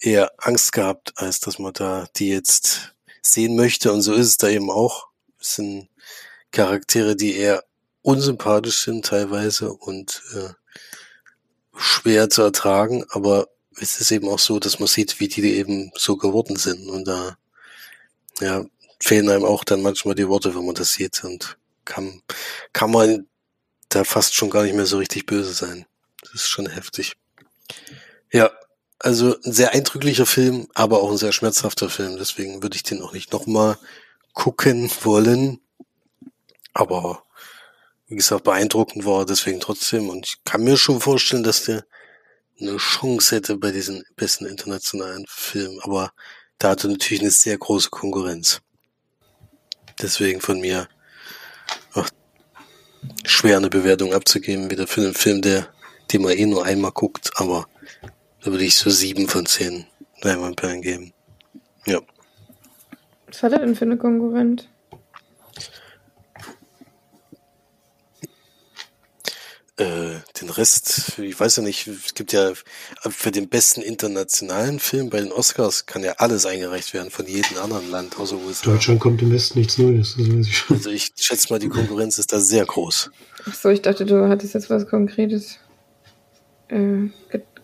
[0.00, 3.92] eher Angst gehabt, als dass man da die jetzt sehen möchte.
[3.92, 5.08] Und so ist es da eben auch.
[5.40, 5.88] Es sind
[6.50, 7.64] Charaktere, die eher
[8.02, 10.50] unsympathisch sind teilweise und äh,
[11.76, 13.48] schwer zu ertragen, aber
[13.80, 16.88] es ist eben auch so, dass man sieht, wie die eben so geworden sind.
[16.88, 17.36] Und da
[18.40, 18.64] ja,
[19.00, 21.24] fehlen einem auch dann manchmal die Worte, wenn man das sieht.
[21.24, 22.22] Und kann,
[22.72, 23.26] kann man
[23.88, 25.86] da fast schon gar nicht mehr so richtig böse sein.
[26.22, 27.16] Das ist schon heftig.
[28.32, 28.50] Ja,
[28.98, 32.16] also ein sehr eindrücklicher Film, aber auch ein sehr schmerzhafter Film.
[32.16, 33.76] Deswegen würde ich den auch nicht nochmal
[34.32, 35.60] gucken wollen.
[36.72, 37.23] Aber
[38.06, 40.08] wie gesagt, beeindruckend war deswegen trotzdem.
[40.08, 41.84] Und ich kann mir schon vorstellen, dass der
[42.60, 45.80] eine Chance hätte bei diesen besten internationalen Filmen.
[45.82, 46.12] Aber
[46.58, 48.60] da hatte natürlich eine sehr große Konkurrenz.
[50.00, 50.88] Deswegen von mir
[51.94, 52.10] ach,
[53.24, 55.68] schwer eine Bewertung abzugeben, wieder für einen Film, der,
[56.12, 57.30] den man eh nur einmal guckt.
[57.36, 57.66] Aber
[58.42, 59.86] da würde ich so sieben von zehn
[60.20, 61.12] Leinwandperlen geben.
[61.86, 62.00] Ja.
[63.26, 64.68] Was hat er denn für eine Konkurrent?
[69.76, 72.52] Äh, den Rest, ich weiß ja nicht, es gibt ja
[73.08, 77.58] für den besten internationalen Film bei den Oscars kann ja alles eingereicht werden von jedem
[77.58, 78.70] anderen Land außer USA.
[78.70, 80.14] Deutschland kommt im Westen nichts Neues.
[80.16, 80.76] Das weiß ich schon.
[80.76, 83.10] Also ich schätze mal, die Konkurrenz ist da sehr groß.
[83.46, 85.58] Ach so, ich dachte, du hattest jetzt was Konkretes
[86.68, 87.08] äh,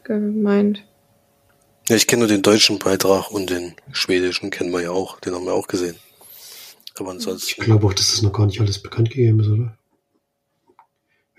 [0.02, 0.84] gemeint.
[1.88, 5.20] Ja, ich kenne nur den deutschen Beitrag und den schwedischen kennen wir ja auch.
[5.20, 5.94] Den haben wir auch gesehen.
[6.98, 7.60] Aber ansonsten.
[7.60, 9.76] Ich glaube auch, dass das noch gar nicht alles bekannt gegeben ist, oder?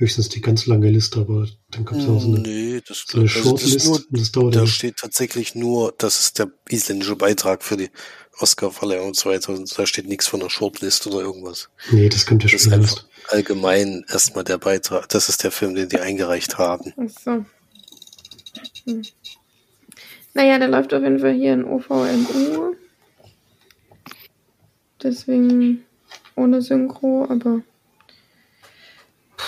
[0.01, 3.19] Höchstens die ganz lange Liste, aber dann kommt es auch so eine, nee, das, so
[3.19, 3.75] eine also Shortlist.
[3.75, 7.91] das, nur, das dauert da steht tatsächlich nur, das ist der isländische Beitrag für die
[8.39, 9.77] Oscar-Verleihung 2000.
[9.77, 11.69] Da steht nichts von der Shortlist oder irgendwas.
[11.91, 13.31] Nee, das kommt ja Das ist schon einfach erst.
[13.31, 15.07] allgemein erstmal der Beitrag.
[15.09, 16.93] Das ist der Film, den die eingereicht haben.
[16.97, 17.45] Ach so.
[18.85, 19.03] Hm.
[20.33, 22.75] Naja, der läuft auf jeden Fall hier in OVMU.
[25.03, 25.83] Deswegen
[26.35, 27.61] ohne Synchro, aber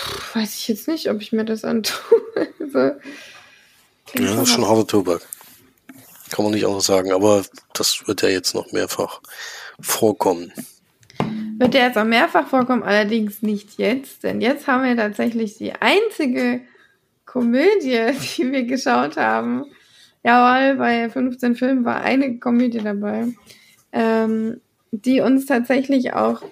[0.04, 2.20] Puh, weiß ich jetzt nicht, ob ich mir das antue.
[2.60, 5.22] also, Ja, das ist schon harter Tobak.
[6.30, 9.20] Kann man nicht auch sagen, aber das wird ja jetzt noch mehrfach
[9.80, 10.52] vorkommen.
[11.58, 15.72] Wird der jetzt auch mehrfach vorkommen, allerdings nicht jetzt, denn jetzt haben wir tatsächlich die
[15.72, 16.62] einzige
[17.24, 19.64] Komödie, die wir geschaut haben.
[20.24, 23.28] Jawohl, bei 15 Filmen war eine Komödie dabei,
[23.92, 26.42] ähm, die uns tatsächlich auch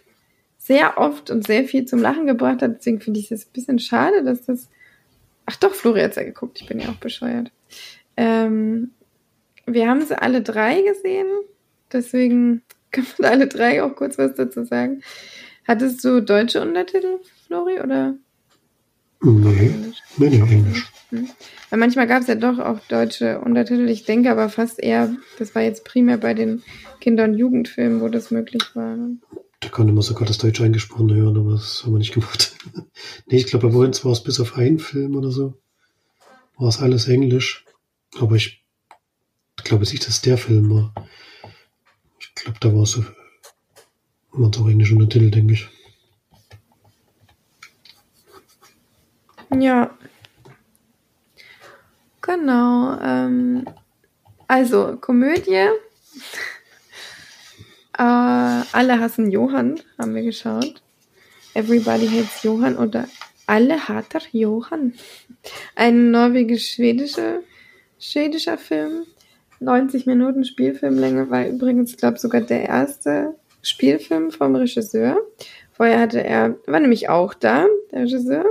[0.73, 2.79] sehr oft und sehr viel zum Lachen gebracht hat.
[2.79, 4.69] Deswegen finde ich es ein bisschen schade, dass das.
[5.45, 7.51] Ach doch, Flori hat's ja geguckt, ich bin ja auch bescheuert.
[8.17, 8.91] Ähm,
[9.67, 11.27] wir haben sie alle drei gesehen,
[11.93, 15.03] deswegen können wir alle drei auch kurz was dazu sagen.
[15.67, 18.15] Hattest du deutsche Untertitel, Flori, oder
[19.25, 19.99] Nee, Englisch?
[20.17, 20.91] nee, nee, Englisch.
[21.11, 21.29] Hm.
[21.71, 23.89] Weil manchmal gab es ja doch auch deutsche Untertitel.
[23.89, 26.63] Ich denke aber fast eher, das war jetzt primär bei den
[27.01, 28.97] Kinder- und Jugendfilmen, wo das möglich war.
[29.73, 32.57] Konnte man sogar das Deutsch eingesprochen hören, aber das haben wir nicht gemacht.
[33.27, 35.55] nee, ich glaube, bei uns war es bis auf einen Film oder so.
[36.59, 37.65] War es alles Englisch.
[38.21, 38.63] Aber ich
[39.57, 40.95] glaube nicht, dass der Film war.
[42.21, 45.69] Ich glaube, da war es so, es auch englische Untertitel, denke ich.
[49.59, 49.97] Ja.
[52.21, 52.99] Genau.
[53.01, 53.67] Ähm,
[54.47, 55.69] also, Komödie.
[57.99, 60.83] äh, alle hassen Johann, haben wir geschaut.
[61.55, 63.07] Everybody hates Johann oder
[63.47, 64.95] Alle hater Johann.
[65.75, 67.41] Ein norwegisch-schwedischer
[68.03, 69.07] schwedischer Film.
[69.61, 75.17] 90 Minuten Spielfilmlänge war übrigens, glaube sogar der erste Spielfilm vom Regisseur.
[75.71, 78.45] Vorher hatte er, war nämlich auch da, der Regisseur,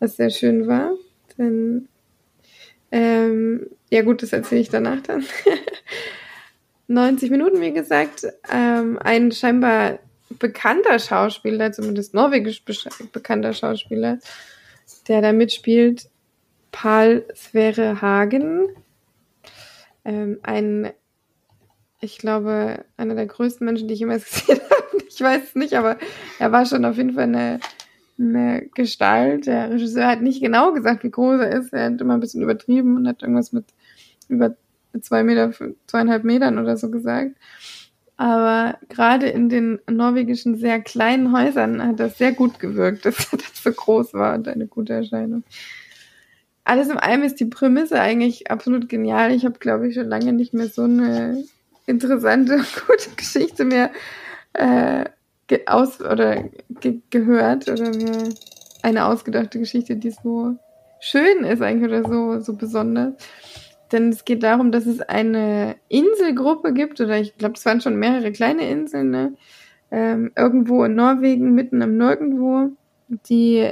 [0.00, 0.92] was sehr schön war.
[1.38, 1.88] Denn,
[2.90, 5.24] ähm, ja gut, das erzähle ich danach dann.
[6.90, 10.00] 90 Minuten, wie gesagt, ähm, ein scheinbar
[10.40, 12.64] bekannter Schauspieler, zumindest norwegisch
[13.12, 14.18] bekannter Schauspieler,
[15.06, 16.10] der da mitspielt,
[16.72, 18.70] Paul Sverre Hagen.
[20.04, 20.90] Ähm, ein,
[22.00, 25.04] ich glaube, einer der größten Menschen, die ich jemals gesehen habe.
[25.08, 25.96] Ich weiß es nicht, aber
[26.40, 27.60] er war schon auf jeden Fall eine,
[28.18, 29.46] eine Gestalt.
[29.46, 31.72] Der Regisseur hat nicht genau gesagt, wie groß er ist.
[31.72, 33.66] Er hat immer ein bisschen übertrieben und hat irgendwas mit
[34.28, 34.56] über
[35.00, 35.52] zwei Meter,
[35.86, 37.36] zweieinhalb Metern oder so gesagt.
[38.16, 43.62] Aber gerade in den norwegischen sehr kleinen Häusern hat das sehr gut gewirkt, dass das
[43.62, 45.42] so groß war und eine gute Erscheinung.
[46.64, 49.32] Alles in allem ist die Prämisse eigentlich absolut genial.
[49.32, 51.44] Ich habe, glaube ich, schon lange nicht mehr so eine
[51.86, 53.90] interessante, gute Geschichte mehr
[54.52, 55.04] äh,
[55.46, 56.44] ge aus oder
[56.80, 58.28] ge gehört oder mir
[58.82, 60.56] eine ausgedachte Geschichte, die so
[61.00, 63.14] schön ist eigentlich oder so, so besonders.
[63.92, 67.96] Denn es geht darum, dass es eine Inselgruppe gibt, oder ich glaube, es waren schon
[67.96, 69.34] mehrere kleine Inseln, ne?
[69.90, 72.70] ähm, irgendwo in Norwegen, mitten im Nirgendwo,
[73.08, 73.68] die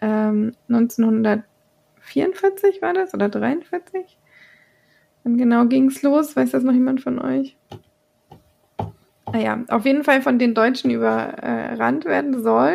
[0.00, 4.18] ähm, 1944 war das oder 43?
[5.24, 6.34] Und genau ging es los.
[6.34, 7.56] Weiß das noch jemand von euch?
[9.32, 12.74] Naja, auf jeden Fall von den Deutschen überrannt werden soll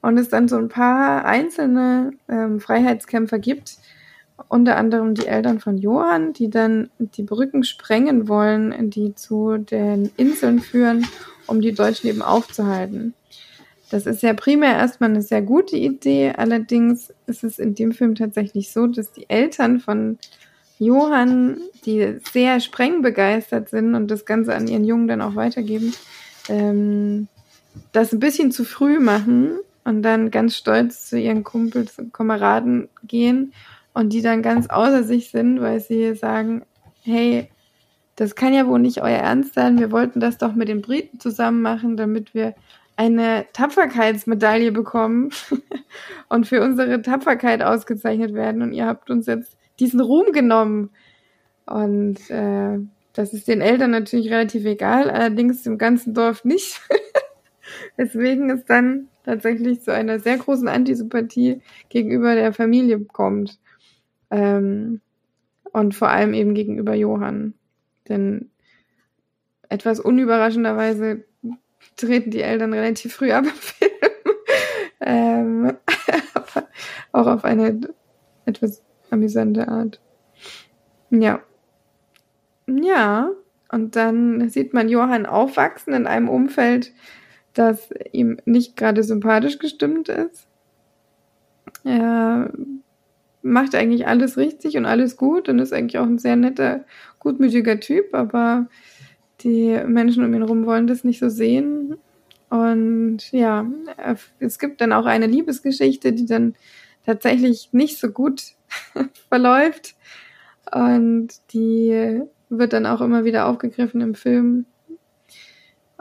[0.00, 3.76] und es dann so ein paar einzelne ähm, Freiheitskämpfer gibt,
[4.48, 10.10] unter anderem die Eltern von Johann, die dann die Brücken sprengen wollen, die zu den
[10.16, 11.06] Inseln führen,
[11.46, 13.14] um die Deutschen eben aufzuhalten.
[13.90, 18.14] Das ist ja primär erstmal eine sehr gute Idee, allerdings ist es in dem Film
[18.14, 20.18] tatsächlich so, dass die Eltern von
[20.78, 25.92] Johann, die sehr sprengbegeistert sind und das Ganze an ihren Jungen dann auch weitergeben,
[26.48, 27.28] ähm,
[27.92, 32.88] das ein bisschen zu früh machen und dann ganz stolz zu ihren Kumpels und Kameraden
[33.02, 33.52] gehen
[33.94, 36.62] und die dann ganz außer sich sind, weil sie sagen,
[37.02, 37.50] hey,
[38.16, 41.18] das kann ja wohl nicht euer Ernst sein, wir wollten das doch mit den Briten
[41.20, 42.54] zusammen machen, damit wir
[43.00, 45.30] eine Tapferkeitsmedaille bekommen
[46.28, 48.60] und für unsere Tapferkeit ausgezeichnet werden.
[48.60, 50.90] Und ihr habt uns jetzt diesen Ruhm genommen.
[51.64, 52.78] Und äh,
[53.14, 56.78] das ist den Eltern natürlich relativ egal, allerdings im ganzen Dorf nicht.
[57.96, 63.58] Deswegen es dann tatsächlich zu einer sehr großen Antisympathie gegenüber der Familie kommt.
[64.30, 65.00] Ähm,
[65.72, 67.54] und vor allem eben gegenüber Johann.
[68.08, 68.50] Denn
[69.68, 71.24] etwas unüberraschenderweise
[71.96, 73.90] treten die Eltern relativ früh ab im Film.
[75.00, 75.76] ähm,
[77.12, 77.80] auch auf eine
[78.46, 80.00] etwas amüsante Art.
[81.10, 81.40] Ja.
[82.66, 83.30] Ja.
[83.72, 86.92] Und dann sieht man Johann aufwachsen in einem Umfeld,
[87.54, 90.48] das ihm nicht gerade sympathisch gestimmt ist.
[91.84, 92.50] Er
[93.42, 96.84] macht eigentlich alles richtig und alles gut und ist eigentlich auch ein sehr netter,
[97.18, 98.66] gutmütiger Typ, aber
[99.40, 101.96] die Menschen um ihn herum wollen das nicht so sehen.
[102.50, 103.66] Und ja,
[104.38, 106.54] es gibt dann auch eine Liebesgeschichte, die dann
[107.06, 108.42] tatsächlich nicht so gut
[109.28, 109.94] verläuft.
[110.70, 114.66] Und die wird dann auch immer wieder aufgegriffen im Film.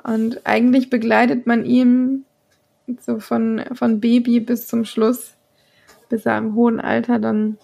[0.04, 2.25] Und eigentlich begleitet man ihn
[2.99, 5.36] so von, von Baby bis zum Schluss,
[6.10, 7.58] bis er im hohen Alter dann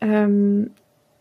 [0.00, 0.72] ähm,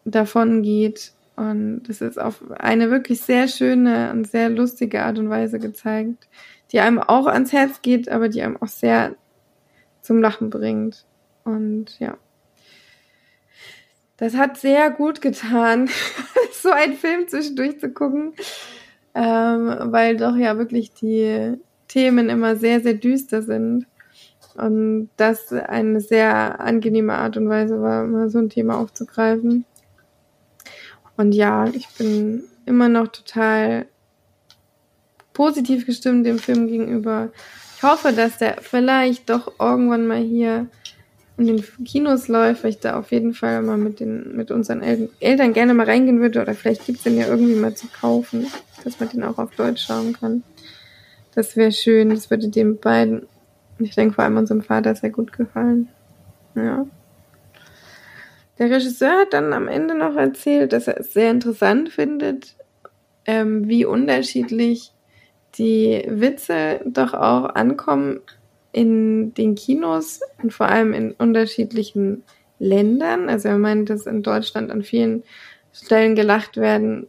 [0.04, 1.14] davon geht.
[1.36, 6.28] Und das ist auf eine wirklich sehr schöne und sehr lustige Art und Weise gezeigt,
[6.72, 9.16] die einem auch ans Herz geht, aber die einem auch sehr
[10.02, 11.06] zum Lachen bringt.
[11.44, 12.18] Und ja.
[14.18, 15.90] Das hat sehr gut getan,
[16.54, 18.34] so einen Film zwischendurch zu gucken
[19.16, 23.88] ähm, weil doch ja wirklich die Themen immer sehr, sehr düster sind.
[24.56, 29.66] Und das eine sehr angenehme Art und Weise war, mal so ein Thema aufzugreifen.
[31.18, 33.86] Und ja, ich bin immer noch total
[35.34, 37.30] positiv gestimmt dem Film gegenüber.
[37.78, 40.68] Ich hoffe, dass der vielleicht doch irgendwann mal hier
[41.38, 44.82] in den Kinos läuft, weil ich da auf jeden Fall mal mit, den, mit unseren
[44.82, 46.42] El Eltern gerne mal reingehen würde.
[46.42, 48.48] Oder vielleicht gibt's den ja irgendwie mal zu kaufen,
[48.84, 50.44] dass man den auch auf Deutsch schauen kann.
[51.34, 52.10] Das wäre schön.
[52.10, 53.28] Das würde dem beiden,
[53.80, 55.90] ich denke vor allem unserem Vater, sehr gut gefallen.
[56.56, 56.86] Ja.
[58.58, 62.56] Der Regisseur hat dann am Ende noch erzählt, dass er es sehr interessant findet,
[63.26, 64.94] ähm, wie unterschiedlich
[65.58, 68.22] die Witze doch auch ankommen
[68.72, 72.24] in den Kinos und vor allem in unterschiedlichen
[72.60, 73.30] Ländern.
[73.30, 75.24] Also er meint, dass in Deutschland an vielen
[75.74, 77.08] Stellen gelacht werden,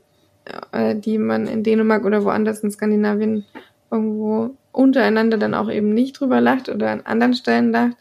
[0.73, 3.45] äh, die man in Dänemark oder woanders in Skandinavien
[3.91, 7.97] irgendwo untereinander dann auch eben nicht drüber lacht oder an anderen Stellen lacht.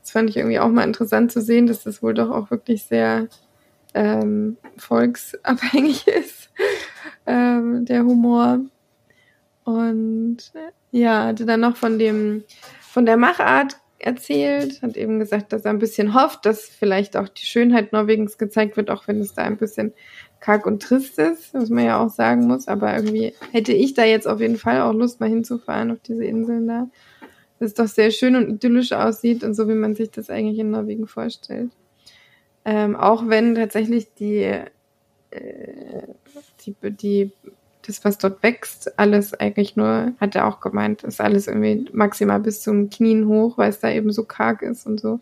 [0.00, 2.84] Das fand ich irgendwie auch mal interessant zu sehen, dass das wohl doch auch wirklich
[2.84, 3.28] sehr
[3.94, 6.50] ähm, volksabhängig ist,
[7.26, 8.60] ähm, der Humor.
[9.64, 10.38] Und
[10.90, 12.44] ja, hatte dann noch von dem
[12.80, 17.28] von der Machart erzählt, hat eben gesagt, dass er ein bisschen hofft, dass vielleicht auch
[17.28, 19.94] die Schönheit Norwegens gezeigt wird, auch wenn es da ein bisschen
[20.42, 22.68] karg und trist ist, was man ja auch sagen muss.
[22.68, 26.24] Aber irgendwie hätte ich da jetzt auf jeden Fall auch Lust, mal hinzufahren auf diese
[26.24, 26.88] Inseln da.
[27.58, 30.58] Das ist doch sehr schön und idyllisch aussieht und so, wie man sich das eigentlich
[30.58, 31.70] in Norwegen vorstellt.
[32.64, 34.42] Ähm, auch wenn tatsächlich die,
[35.30, 36.02] äh,
[36.66, 37.32] die, die
[37.86, 42.40] das, was dort wächst, alles eigentlich nur, hat er auch gemeint, ist alles irgendwie maximal
[42.40, 45.20] bis zum Knien hoch, weil es da eben so karg ist und so.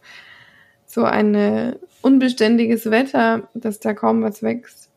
[0.87, 4.90] So ein unbeständiges Wetter, dass da kaum was wächst.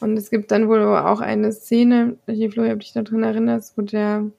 [0.00, 3.76] Und es gibt dann wohl auch eine Szene, ich Flo, ob dich da drin erinnerst,
[3.76, 4.30] wo der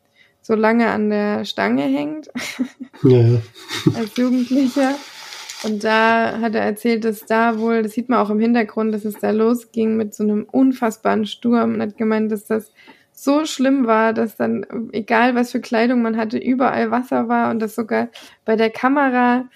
[0.42, 2.30] so lange an der Stange hängt.
[3.04, 3.42] Ja, ja.
[3.96, 4.96] als Jugendlicher.
[5.64, 9.04] Und da hat er erzählt, dass da wohl, das sieht man auch im Hintergrund, dass
[9.04, 12.72] es da losging mit so einem unfassbaren Sturm und hat gemeint, dass das
[13.12, 17.60] so schlimm war, dass dann, egal was für Kleidung man hatte, überall Wasser war und
[17.60, 18.08] dass sogar
[18.46, 19.50] bei der Kamera,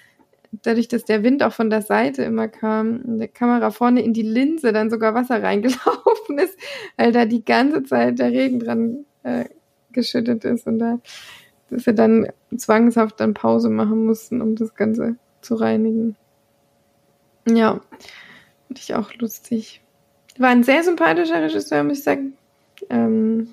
[0.62, 4.12] dadurch, dass der Wind auch von der Seite immer kam, in der Kamera vorne in
[4.12, 6.58] die Linse dann sogar Wasser reingelaufen ist,
[6.96, 9.46] weil da die ganze Zeit der Regen dran äh,
[9.92, 10.98] geschüttet ist und da,
[11.70, 16.16] dass wir dann zwangshaft dann Pause machen mussten, um das Ganze zu reinigen.
[17.46, 17.80] Ja,
[18.66, 19.82] fand ich auch lustig.
[20.38, 22.34] War ein sehr sympathischer Regisseur, muss ich sagen.
[22.90, 23.48] Ähm,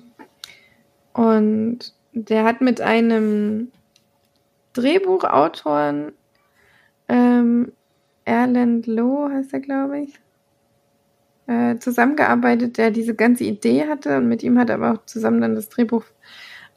[1.12, 3.70] und der hat mit einem
[4.72, 6.12] Drehbuchautoren,
[7.12, 7.72] ähm,
[8.24, 10.20] Erland Lowe heißt er, glaube ich,
[11.46, 15.42] äh, zusammengearbeitet, der diese ganze Idee hatte und mit ihm hat er aber auch zusammen
[15.42, 16.04] dann das Drehbuch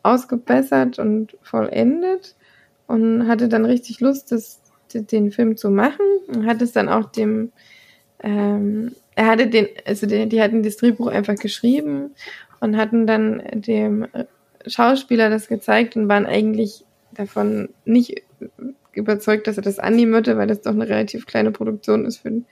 [0.03, 2.35] ausgebessert und vollendet
[2.87, 4.59] und hatte dann richtig Lust, das
[4.93, 7.51] den Film zu machen und hat es dann auch dem,
[8.21, 12.11] ähm, er hatte den, also die, die hatten das Drehbuch einfach geschrieben
[12.59, 14.07] und hatten dann dem
[14.67, 18.23] Schauspieler das gezeigt und waren eigentlich davon nicht
[18.97, 22.29] überzeugt, dass er das annehmen würde, weil das doch eine relativ kleine Produktion ist für
[22.29, 22.45] einen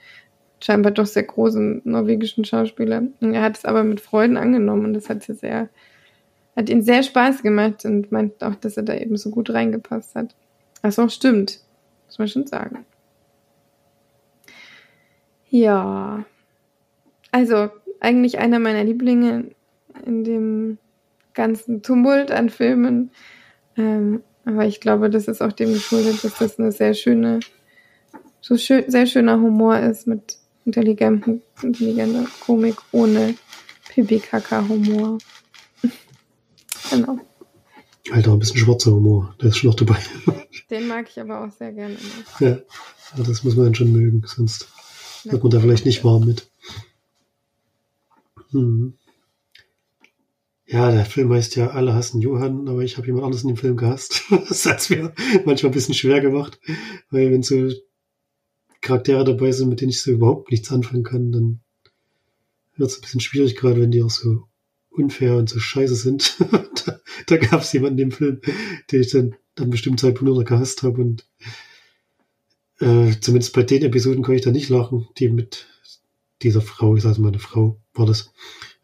[0.64, 3.04] scheinbar doch sehr großen norwegischen Schauspieler.
[3.20, 5.70] Und er hat es aber mit Freuden angenommen und das hat ja sehr,
[6.56, 10.16] hat ihn sehr Spaß gemacht und meint auch, dass er da eben so gut reingepasst
[10.16, 10.36] hat.
[10.82, 11.60] Was auch stimmt.
[12.08, 12.86] Muss man schon sagen.
[15.50, 16.26] Ja.
[17.32, 17.70] Also,
[18.00, 19.52] eigentlich einer meiner Lieblinge
[20.06, 20.78] in dem
[21.34, 23.12] ganzen Tumult an Filmen.
[23.76, 27.40] Ähm, aber ich glaube, das ist auch dem geschuldet, dass das eine sehr schöne,
[28.42, 33.36] so schön, sehr schöner Humor ist mit intelligenter Komik ohne
[33.90, 35.18] Pipi-Kaka-Humor.
[36.90, 37.20] genau.
[38.12, 39.98] Alter, ein bisschen schwarzer Humor, der ist schon noch dabei.
[40.70, 41.96] Den mag ich aber auch sehr gerne.
[42.40, 42.50] Immer.
[42.50, 42.60] Ja,
[43.24, 44.68] das muss man dann schon mögen, sonst
[45.24, 46.50] wird man da vielleicht nicht warm mit.
[48.52, 48.98] Hm.
[50.74, 53.58] Ja, der Film heißt ja Alle hassen Johann, aber ich habe jemand anderes in dem
[53.58, 54.24] Film gehasst.
[54.50, 55.14] Das hat es mir
[55.46, 56.60] manchmal ein bisschen schwer gemacht,
[57.12, 57.70] weil wenn so
[58.82, 61.60] Charaktere dabei sind, mit denen ich so überhaupt nichts anfangen kann, dann
[62.76, 64.48] wird es ein bisschen schwierig, gerade wenn die auch so
[64.90, 66.38] unfair und so scheiße sind.
[66.86, 68.42] da da gab es jemanden in dem Film,
[68.92, 71.28] den ich dann an einem bestimmten Zeitpunkt noch gehasst habe und
[72.80, 75.68] äh, zumindest bei den Episoden konnte ich da nicht lachen, die mit
[76.42, 78.34] dieser Frau, ich sage meine Frau, war das,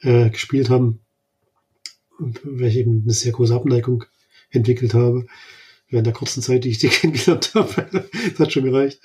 [0.01, 0.99] äh, gespielt haben
[2.19, 4.05] weil ich eben eine sehr große Abneigung
[4.51, 5.25] entwickelt habe.
[5.89, 7.89] Während der kurzen Zeit, die ich die kennengelernt habe.
[8.31, 9.01] das hat schon gereicht.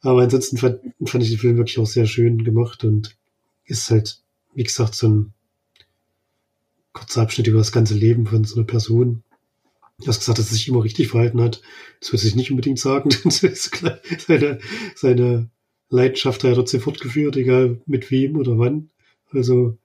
[0.00, 3.16] Aber ansonsten fand, fand ich den Film wirklich auch sehr schön gemacht und
[3.64, 4.20] ist halt,
[4.54, 5.32] wie gesagt, so ein
[6.92, 9.22] kurzer Abschnitt über das ganze Leben von so einer Person.
[10.00, 11.62] Du hast gesagt, dass er sich immer richtig verhalten hat.
[12.00, 13.10] Das würde ich nicht unbedingt sagen.
[13.30, 14.58] seine,
[14.94, 15.50] seine
[15.88, 18.90] Leidenschaft hat er trotzdem fortgeführt, egal mit wem oder wann.
[19.30, 19.78] Also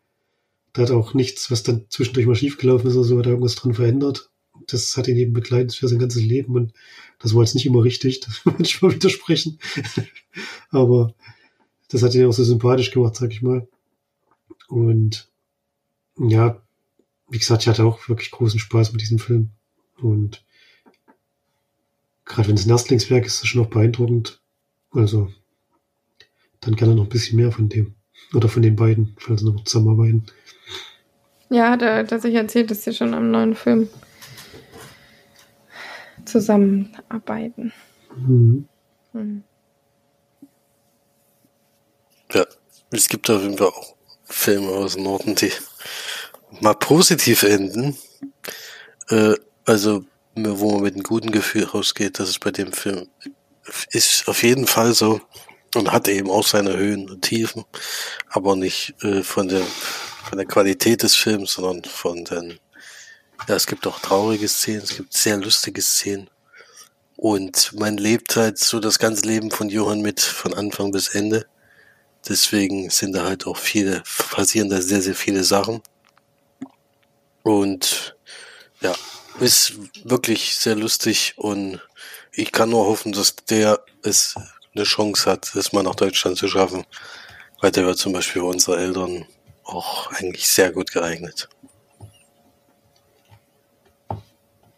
[0.74, 3.56] da hat auch nichts, was dann zwischendurch mal schiefgelaufen ist oder so, hat er irgendwas
[3.56, 4.30] dran verändert.
[4.68, 6.74] Das hat ihn eben begleitet für sein ganzes Leben und
[7.20, 9.60] das war jetzt nicht immer richtig, das würde ich mal widersprechen.
[10.70, 11.14] Aber
[11.90, 13.68] das hat ihn auch so sympathisch gemacht, sag ich mal.
[14.68, 15.30] Und
[16.18, 16.62] ja,
[17.30, 19.52] wie gesagt, ich hatte auch wirklich großen Spaß mit diesem Film.
[19.98, 20.46] Und
[22.26, 24.42] gerade wenn es ein Erstlingswerk ist, ist es schon auch beeindruckend.
[24.92, 25.32] Also,
[26.60, 27.96] dann gerne noch ein bisschen mehr von dem.
[28.34, 30.26] Oder von den beiden, falls sie noch zusammenarbeiten.
[31.50, 33.90] Ja, hat er tatsächlich erzählt, dass sie schon am neuen Film
[36.26, 37.74] zusammenarbeiten.
[38.16, 38.68] Mhm.
[39.14, 39.44] Mhm.
[42.32, 42.46] Ja,
[42.92, 43.96] es gibt auf jeden Fall auch
[44.26, 45.52] Filme aus dem Norden, die
[46.62, 47.98] mal positiv enden.
[49.10, 49.34] Äh,
[49.66, 50.06] also,
[50.36, 53.08] wo man mit einem guten Gefühl rausgeht, dass es bei dem Film
[53.92, 55.22] ist auf jeden Fall so
[55.76, 57.66] und hat eben auch seine Höhen und Tiefen,
[58.30, 59.64] aber nicht äh, von der
[60.30, 62.60] von der Qualität des Films, sondern von den,
[63.48, 66.30] ja, es gibt auch traurige Szenen, es gibt sehr lustige Szenen.
[67.18, 71.48] Und man lebt halt so das ganze Leben von Johann mit, von Anfang bis Ende.
[72.28, 75.82] Deswegen sind da halt auch viele, passieren da sehr, sehr viele Sachen.
[77.42, 78.16] Und
[78.82, 78.94] ja,
[79.40, 81.82] ist wirklich sehr lustig und
[82.32, 84.36] ich kann nur hoffen, dass der es
[84.76, 86.86] eine Chance hat, es mal nach Deutschland zu schaffen.
[87.62, 89.26] Weil der wird zum Beispiel für unsere Eltern
[89.64, 91.50] auch eigentlich sehr gut geeignet.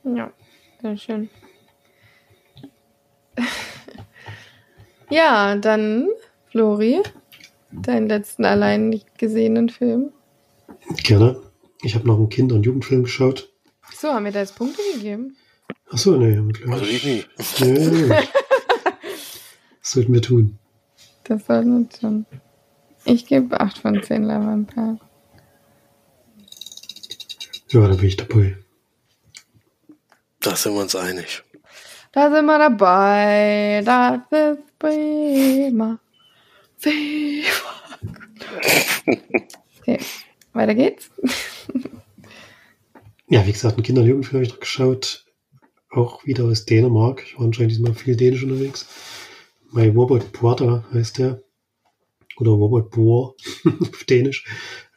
[0.03, 0.31] Ja,
[0.81, 1.29] sehr schön.
[5.09, 6.07] ja, dann,
[6.49, 7.01] Flori,
[7.71, 10.11] deinen letzten allein nicht gesehenen Film.
[11.03, 11.41] Gerne.
[11.83, 13.51] Ich habe noch einen Kinder- und Jugendfilm geschaut.
[13.93, 15.35] So, haben wir da jetzt Punkte gegeben?
[15.89, 16.71] Achso, nee, gleich.
[16.71, 17.23] Also ich nie.
[17.59, 18.09] Nee,
[19.81, 20.57] das sollten wir tun.
[21.23, 22.25] Das sollten wir tun.
[23.05, 24.99] Ich gebe 8 von 10 Lavampel.
[27.69, 28.57] Ja, da bin ich dabei.
[30.41, 31.43] Da sind wir uns einig.
[32.11, 33.81] Da sind wir dabei.
[33.85, 35.99] Das ist prima.
[39.79, 39.99] Okay,
[40.53, 41.09] weiter geht's.
[43.29, 45.25] ja, wie gesagt, ein Kinder- und Jugendfilm habe ich noch geschaut.
[45.89, 47.23] Auch wieder aus Dänemark.
[47.25, 48.87] Ich war anscheinend diesmal viel Dänisch unterwegs.
[49.71, 51.41] My Robot Brother heißt der
[52.37, 53.35] oder Robert Bohr
[53.79, 54.45] auf Dänisch.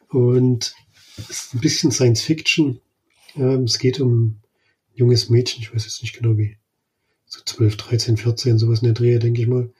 [0.08, 0.74] Und
[1.16, 2.80] es ist ein bisschen Science Fiction.
[3.36, 4.42] Ähm, es geht um ein
[4.94, 6.56] junges Mädchen, ich weiß jetzt nicht genau wie,
[7.26, 9.72] so 12, 13, 14, sowas in der Drehe, denke ich mal,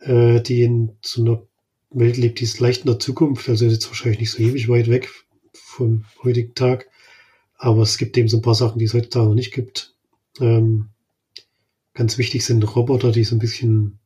[0.00, 1.42] äh, die in so einer
[1.90, 4.68] Welt lebt, die ist leicht in der Zukunft, also ist jetzt wahrscheinlich nicht so ewig
[4.68, 5.08] weit weg
[5.52, 6.88] vom heutigen Tag.
[7.56, 9.94] Aber es gibt eben so ein paar Sachen, die es heutzutage noch nicht gibt.
[10.40, 10.88] Ähm,
[11.94, 13.98] ganz wichtig sind Roboter, die so ein bisschen,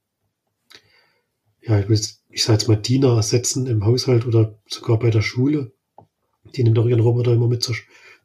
[1.61, 2.01] ja, ich will
[2.37, 5.73] ich sage jetzt mal, Diener ersetzen im Haushalt oder sogar bei der Schule.
[6.55, 7.75] Die nimmt auch ihren Roboter immer mit zur,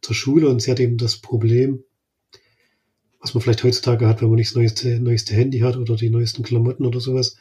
[0.02, 1.84] zur Schule und sie hat eben das Problem,
[3.22, 6.10] was man vielleicht heutzutage hat, wenn man nicht das neueste, neueste Handy hat oder die
[6.10, 7.38] neuesten Klamotten oder sowas.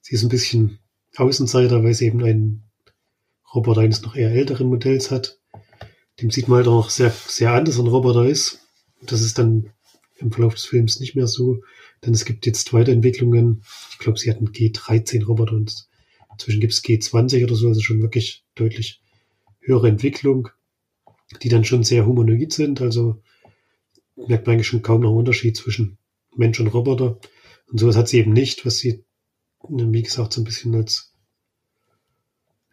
[0.00, 0.78] Sie ist ein bisschen
[1.16, 2.62] Außenseiter, weil sie eben einen
[3.54, 5.38] Roboter eines noch eher älteren Modells hat.
[6.20, 8.60] Dem sieht man halt auch sehr, sehr an, dass ein Roboter ist.
[9.02, 9.70] Das ist dann
[10.18, 11.62] im Verlauf des Films nicht mehr so,
[12.04, 13.62] denn es gibt jetzt Weiterentwicklungen.
[13.90, 15.88] Ich glaube, sie hatten G13-Roboter und
[16.32, 19.02] inzwischen gibt es G20 oder so, also schon wirklich deutlich
[19.60, 20.48] höhere Entwicklung,
[21.42, 22.80] die dann schon sehr humanoid sind.
[22.80, 23.22] Also
[24.16, 25.98] merkt man eigentlich schon kaum noch einen Unterschied zwischen
[26.34, 27.18] Mensch und Roboter.
[27.70, 29.04] Und sowas hat sie eben nicht, was sie,
[29.68, 31.12] wie gesagt, so ein bisschen als,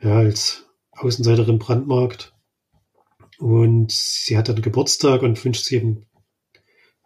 [0.02, 2.34] ja, als Außenseiterin brandmarkt.
[3.40, 6.06] Und sie hat dann Geburtstag und wünscht sich eben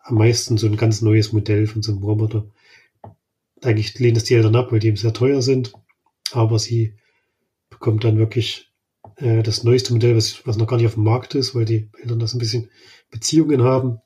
[0.08, 2.48] am meisten so ein ganz neues Modell von so einem Roboter.
[3.62, 5.74] Eigentlich lehnt es die Eltern ab, weil die eben sehr teuer sind.
[6.32, 6.96] Aber sie
[7.70, 8.72] bekommt dann wirklich
[9.18, 11.90] äh, das neueste Modell, was, was noch gar nicht auf dem Markt ist, weil die
[12.02, 12.70] Eltern das ein bisschen
[13.12, 14.00] Beziehungen haben.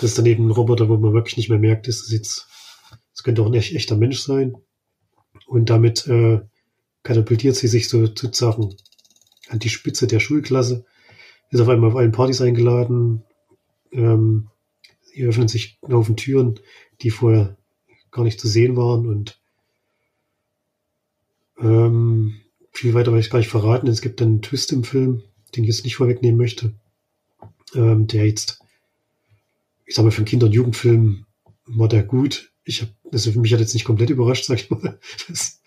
[0.00, 2.48] Das ist dann eben ein Roboter, wo man wirklich nicht mehr merkt, ist das jetzt,
[3.12, 4.56] das könnte auch ein echt, echter Mensch sein.
[5.46, 6.40] Und damit äh,
[7.02, 8.74] katapultiert sie sich so sozusagen
[9.48, 10.86] an die Spitze der Schulklasse,
[11.50, 13.24] ist auf einmal auf allen Partys eingeladen,
[13.92, 14.48] ähm,
[15.18, 16.60] hier öffnen sich ein Haufen Türen,
[17.02, 17.56] die vorher
[18.12, 19.40] gar nicht zu sehen waren und
[21.58, 22.40] ähm,
[22.70, 23.88] viel weiter werde ich gar nicht verraten.
[23.88, 25.24] Es gibt einen Twist im Film,
[25.56, 26.72] den ich jetzt nicht vorwegnehmen möchte,
[27.74, 28.60] ähm, der jetzt,
[29.86, 31.26] ich sag mal, für einen Kinder- und Jugendfilm
[31.66, 32.52] war der gut.
[32.62, 35.00] Ich habe, also mich hat jetzt nicht komplett überrascht, sag ich mal.
[35.28, 35.60] Das,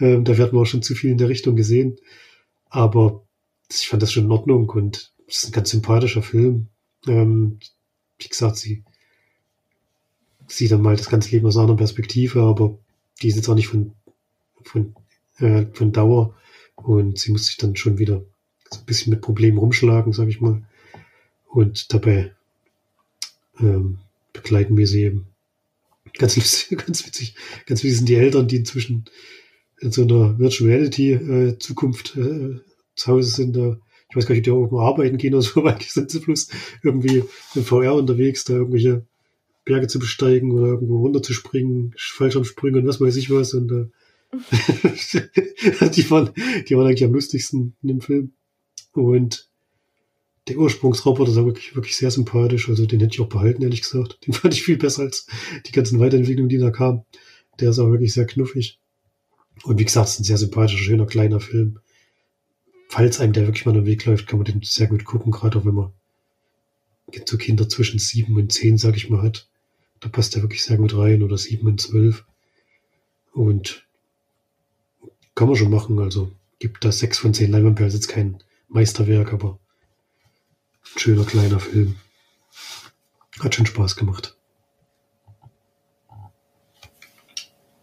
[0.00, 1.96] ähm, da werden wir auch schon zu viel in der Richtung gesehen.
[2.66, 3.26] Aber
[3.70, 6.68] ich fand das schon in Ordnung und es ist ein ganz sympathischer Film.
[7.06, 7.58] Ähm,
[8.18, 8.84] wie gesagt, sie
[10.48, 12.78] sieht dann mal das ganze Leben aus einer anderen Perspektive, aber
[13.22, 13.92] die ist jetzt auch nicht von,
[14.62, 14.94] von,
[15.38, 16.34] äh, von Dauer
[16.76, 18.22] und sie muss sich dann schon wieder
[18.70, 20.62] so ein bisschen mit Problemen rumschlagen, sage ich mal.
[21.46, 22.32] Und dabei
[23.60, 23.98] ähm,
[24.32, 25.26] begleiten wir sie eben.
[26.16, 26.34] Ganz,
[26.70, 27.34] ganz witzig,
[27.66, 29.04] ganz witzig sind die Eltern, die inzwischen
[29.80, 33.56] in so einer Virtual Reality äh, äh, zu Hause sind.
[33.56, 33.78] Da,
[34.10, 36.10] ich weiß gar nicht, ob die auch mal arbeiten gehen oder so, weil die sind
[36.10, 36.48] sie bloß
[36.82, 37.24] irgendwie
[37.54, 39.06] in VR unterwegs, da irgendwelche
[39.68, 43.52] Berge zu besteigen oder irgendwo runterzuspringen, Fallschirmspringen und was weiß ich was.
[43.52, 43.86] Und äh,
[45.94, 46.30] die, waren,
[46.68, 48.32] die waren eigentlich am lustigsten in dem Film.
[48.92, 49.48] Und
[50.48, 52.68] der Ursprungsroboter war wirklich, wirklich sehr sympathisch.
[52.68, 54.26] Also den hätte ich auch behalten, ehrlich gesagt.
[54.26, 55.26] Den fand ich viel besser als
[55.66, 57.02] die ganzen Weiterentwicklungen, die da kamen.
[57.60, 58.80] Der ist auch wirklich sehr knuffig.
[59.64, 61.80] Und wie gesagt, es ist ein sehr sympathischer, schöner, kleiner Film.
[62.88, 65.58] Falls einem der wirklich mal den Weg läuft, kann man den sehr gut gucken, gerade
[65.58, 65.92] auch wenn man
[67.26, 69.48] so Kinder zwischen sieben und zehn, sag ich mal, hat.
[70.00, 72.24] Da passt er wirklich sehr gut rein oder 7 und 12.
[73.32, 73.86] Und
[75.34, 75.98] kann man schon machen.
[75.98, 77.88] Also gibt da 6 von 10 Leinwandperlen.
[77.88, 79.58] Ist jetzt kein Meisterwerk, aber
[80.94, 81.96] ein schöner kleiner Film.
[83.40, 84.36] Hat schon Spaß gemacht.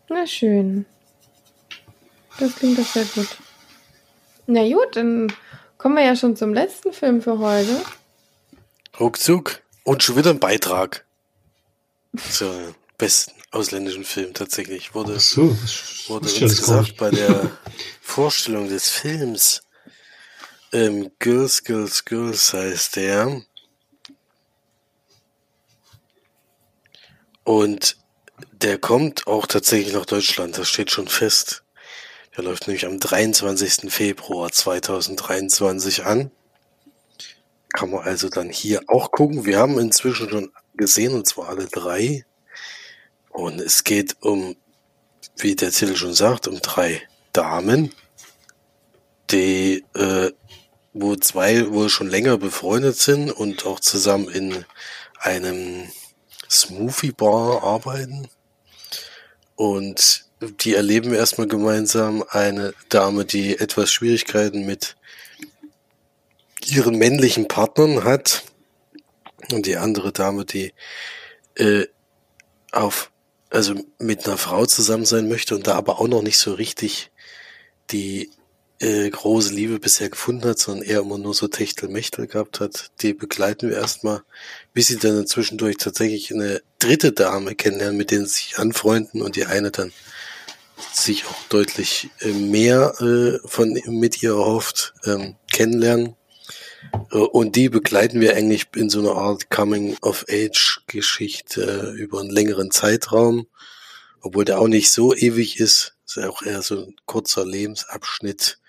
[0.10, 0.86] Na schön.
[2.38, 3.38] Das klingt doch sehr gut.
[4.48, 5.34] Na gut, dann
[5.78, 7.82] kommen wir ja schon zum letzten Film für heute.
[9.00, 9.62] Ruckzuck.
[9.84, 11.05] Und schon wieder ein Beitrag
[12.18, 14.94] zur besten ausländischen Film tatsächlich.
[14.94, 15.56] Wurde, so,
[16.08, 17.52] wurde uns gesagt bei der
[18.02, 19.62] Vorstellung des Films.
[20.72, 23.42] Ähm, Girls, Girls, Girls heißt der.
[27.44, 27.98] Und
[28.52, 31.64] der kommt auch tatsächlich nach Deutschland, das steht schon fest.
[32.36, 33.92] Der läuft nämlich am 23.
[33.94, 36.32] Februar 2023 an.
[37.74, 39.46] Kann man also dann hier auch gucken.
[39.46, 42.26] Wir haben inzwischen schon gesehen, und zwar alle drei.
[43.30, 44.56] Und es geht um,
[45.38, 47.02] wie der Titel schon sagt, um drei
[47.34, 47.94] Damen,
[49.32, 50.32] die, äh,
[50.94, 54.66] wo zwei wohl schon länger befreundet sind und auch zusammen in
[55.20, 55.90] einem
[56.50, 58.28] Smoothie Bar arbeiten.
[59.56, 64.96] Und die erleben erstmal gemeinsam eine Dame, die etwas Schwierigkeiten mit
[66.66, 68.44] ihren männlichen Partnern hat
[69.52, 70.74] und die andere Dame, die
[71.56, 71.86] äh,
[72.72, 73.12] auf
[73.50, 77.12] also mit einer Frau zusammen sein möchte und da aber auch noch nicht so richtig
[77.92, 78.32] die
[78.80, 83.14] äh, große Liebe bisher gefunden hat, sondern eher immer nur so Techtelmechtel gehabt hat, die
[83.14, 84.22] begleiten wir erstmal,
[84.74, 89.38] bis sie dann zwischendurch tatsächlich eine dritte Dame kennenlernen, mit denen sie sich anfreunden und
[89.38, 89.94] die eine dann
[90.92, 96.16] sich auch deutlich äh, mehr äh, von mit ihr erhofft ähm, kennenlernen.
[97.12, 103.48] Äh, und die begleiten wir eigentlich in so einer Art Coming-of-Age-Geschichte über einen längeren Zeitraum,
[104.22, 105.96] obwohl der auch nicht so ewig ist.
[106.06, 108.60] Ist ja auch eher so ein kurzer Lebensabschnitt,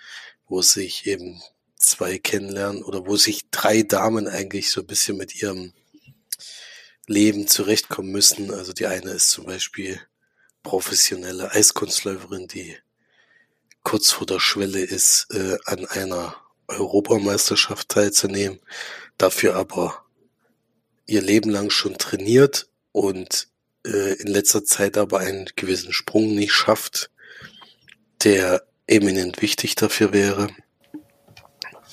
[0.48, 1.42] wo sich eben
[1.76, 5.72] zwei kennenlernen oder wo sich drei Damen eigentlich so ein bisschen mit ihrem
[7.06, 8.52] Leben zurechtkommen müssen.
[8.52, 10.00] Also die eine ist zum Beispiel
[10.62, 12.76] professionelle Eiskunstläuferin, die
[13.82, 16.36] kurz vor der Schwelle ist, äh, an einer
[16.68, 18.60] Europameisterschaft teilzunehmen,
[19.18, 20.04] dafür aber
[21.06, 23.48] ihr Leben lang schon trainiert und
[23.86, 27.10] äh, in letzter Zeit aber einen gewissen Sprung nicht schafft,
[28.24, 30.48] der eminent wichtig dafür wäre.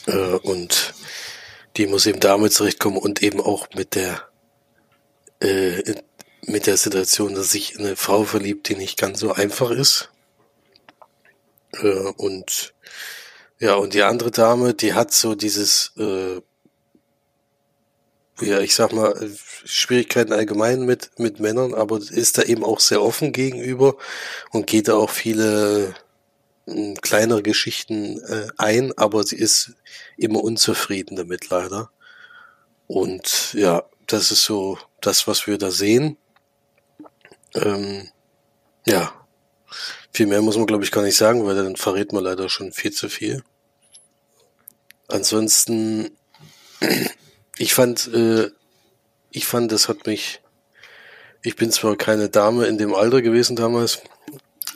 [0.07, 0.93] Äh, und
[1.77, 4.27] die muss eben damit zurechtkommen und eben auch mit der
[5.39, 5.95] äh,
[6.45, 10.09] mit der Situation, dass sich eine Frau verliebt, die nicht ganz so einfach ist.
[11.73, 12.73] Äh, und
[13.63, 16.41] ja, und die andere Dame, die hat so dieses, äh,
[18.41, 19.15] ja, ich sag mal,
[19.63, 23.95] Schwierigkeiten allgemein mit, mit Männern, aber ist da eben auch sehr offen gegenüber
[24.51, 25.95] und geht da auch viele
[26.65, 29.71] äh, kleinere Geschichten äh, ein, aber sie ist
[30.17, 31.89] immer unzufrieden damit leider.
[32.87, 36.17] Und ja, das ist so das, was wir da sehen.
[37.55, 38.09] Ähm,
[38.85, 39.13] ja,
[40.11, 42.73] viel mehr muss man, glaube ich, gar nicht sagen, weil dann verrät man leider schon
[42.73, 43.41] viel zu viel.
[45.13, 46.09] Ansonsten,
[47.59, 48.49] ich fand, äh,
[49.29, 50.41] ich fand, das hat mich,
[51.43, 54.01] ich bin zwar keine Dame in dem Alter gewesen damals,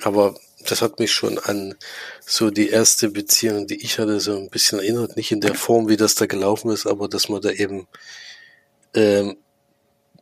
[0.03, 1.73] aber das hat mich schon an
[2.23, 5.17] so die erste Beziehung, die ich hatte, so ein bisschen erinnert.
[5.17, 7.88] Nicht in der Form, wie das da gelaufen ist, aber dass man da eben
[8.93, 9.38] ähm,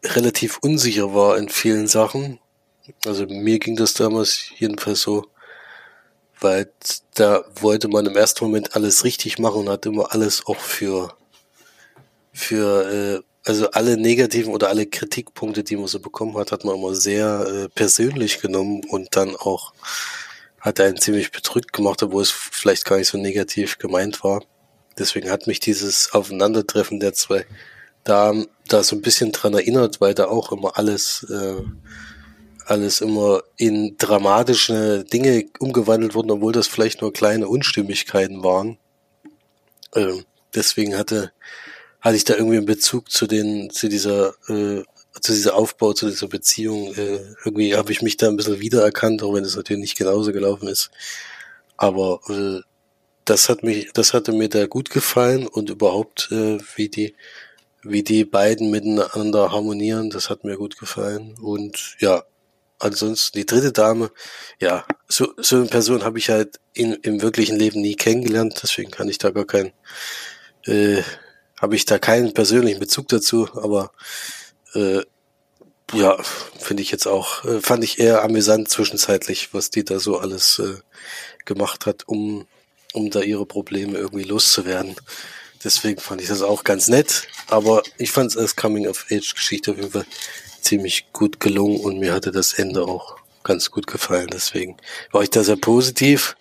[0.01, 2.39] relativ unsicher war in vielen Sachen.
[3.05, 5.27] Also mir ging das damals jedenfalls so,
[6.45, 6.71] weil
[7.15, 11.11] da wollte man im ersten Moment alles richtig machen und hat immer alles auch für
[12.31, 16.75] für äh, also alle negativen oder alle Kritikpunkte, die man so bekommen hat, hat man
[16.75, 19.73] immer sehr äh, persönlich genommen und dann auch
[20.59, 24.43] hat einen ziemlich bedrückt gemacht, obwohl es vielleicht gar nicht so negativ gemeint war.
[24.99, 27.45] Deswegen hat mich dieses Aufeinandertreffen der zwei
[28.03, 28.33] da,
[28.67, 31.61] da so ein bisschen dran erinnert, weil da auch immer alles, äh,
[32.65, 38.77] alles immer in dramatische Dinge umgewandelt wurden, obwohl das vielleicht nur kleine Unstimmigkeiten waren.
[39.95, 41.31] Ähm, deswegen hatte,
[42.01, 44.83] hatte ich da irgendwie einen Bezug zu den, zu dieser, äh,
[45.21, 46.93] zu dieser Aufbau, zu dieser Beziehung.
[46.95, 50.31] Äh, irgendwie habe ich mich da ein bisschen wiedererkannt, auch wenn es natürlich nicht genauso
[50.31, 50.89] gelaufen ist.
[51.77, 52.61] Aber äh,
[53.25, 57.15] das hat mich, das hatte mir da gut gefallen und überhaupt, äh, wie die,
[57.83, 61.35] wie die beiden miteinander harmonieren, das hat mir gut gefallen.
[61.39, 62.23] Und ja,
[62.79, 64.11] ansonsten die dritte Dame,
[64.59, 68.91] ja, so, so eine Person habe ich halt in, im wirklichen Leben nie kennengelernt, deswegen
[68.91, 69.71] kann ich da gar keinen,
[70.65, 71.01] äh,
[71.59, 73.91] habe ich da keinen persönlichen Bezug dazu, aber
[74.73, 75.03] äh,
[75.93, 76.17] ja,
[76.59, 80.59] finde ich jetzt auch, äh, fand ich eher amüsant zwischenzeitlich, was die da so alles
[80.59, 80.77] äh,
[81.45, 82.47] gemacht hat, um,
[82.93, 84.95] um da ihre Probleme irgendwie loszuwerden.
[85.63, 87.27] Deswegen fand ich das auch ganz nett.
[87.47, 90.05] Aber ich fand es als Coming-of-Age-Geschichte auf jeden Fall
[90.65, 94.27] ziemlich gut gelungen und mir hatte das Ende auch ganz gut gefallen.
[94.31, 94.77] Deswegen
[95.11, 96.35] war ich da sehr positiv.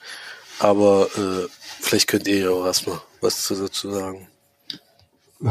[0.58, 1.48] Aber äh,
[1.80, 4.28] vielleicht könnt ihr ja auch erstmal was dazu sagen.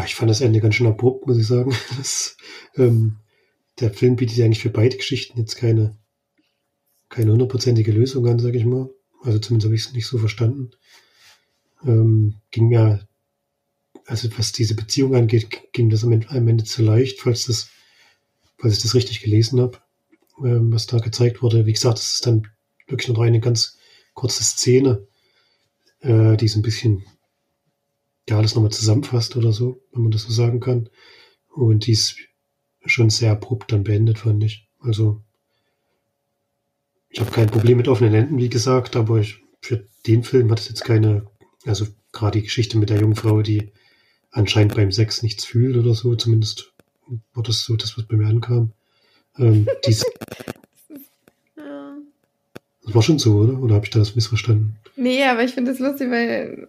[0.06, 1.76] Ich fand das Ende ganz schön abrupt, muss ich sagen.
[1.98, 2.38] Das,
[2.76, 3.18] ähm,
[3.80, 5.98] der Film bietet ja eigentlich für beide Geschichten jetzt keine,
[7.10, 8.90] keine hundertprozentige Lösung an, sage ich mal.
[9.24, 10.72] Also zumindest habe ich es nicht so verstanden.
[11.86, 13.00] Ähm, ging ja
[14.06, 17.70] also was diese Beziehung angeht, ging das am Ende zu leicht, falls das,
[18.64, 19.80] falls ich das richtig gelesen habe,
[20.42, 21.66] ähm, was da gezeigt wurde.
[21.66, 22.48] Wie gesagt, das ist dann
[22.88, 23.78] wirklich nur eine ganz
[24.14, 25.06] kurze Szene,
[26.00, 27.04] äh, die so ein bisschen
[28.30, 30.90] ja alles nochmal zusammenfasst oder so, wenn man das so sagen kann.
[31.50, 32.16] Und die ist
[32.86, 34.70] schon sehr abrupt dann beendet, fand ich.
[34.80, 35.22] Also
[37.10, 40.62] ich habe kein Problem mit offenen Enden, wie gesagt, aber ich, für den Film hat
[40.62, 41.28] es jetzt keine,
[41.66, 43.74] also gerade die Geschichte mit der jungen Frau, die
[44.32, 46.73] anscheinend beim Sex nichts fühlt oder so, zumindest
[47.34, 48.72] war das so das, was bei mir ankam.
[49.38, 50.06] Ähm, dies,
[51.58, 51.98] ja.
[52.84, 53.60] Das war schon so, oder?
[53.60, 54.78] Oder habe ich das missverstanden?
[54.96, 56.68] Nee, aber ich finde das lustig, weil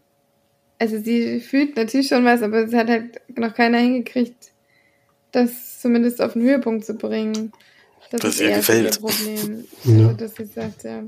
[0.78, 4.52] also sie fühlt natürlich schon was, aber es hat halt noch keiner hingekriegt,
[5.32, 7.52] das zumindest auf den Höhepunkt zu bringen.
[8.10, 9.00] Das, das ist ihr gefällt.
[9.00, 9.64] Problem.
[9.84, 10.08] Ja.
[10.08, 11.04] Also, dass sie sagt, ja,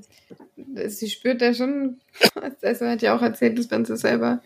[0.88, 2.00] sie spürt da schon,
[2.62, 4.40] also hat ja auch erzählt, dass wenn sie selber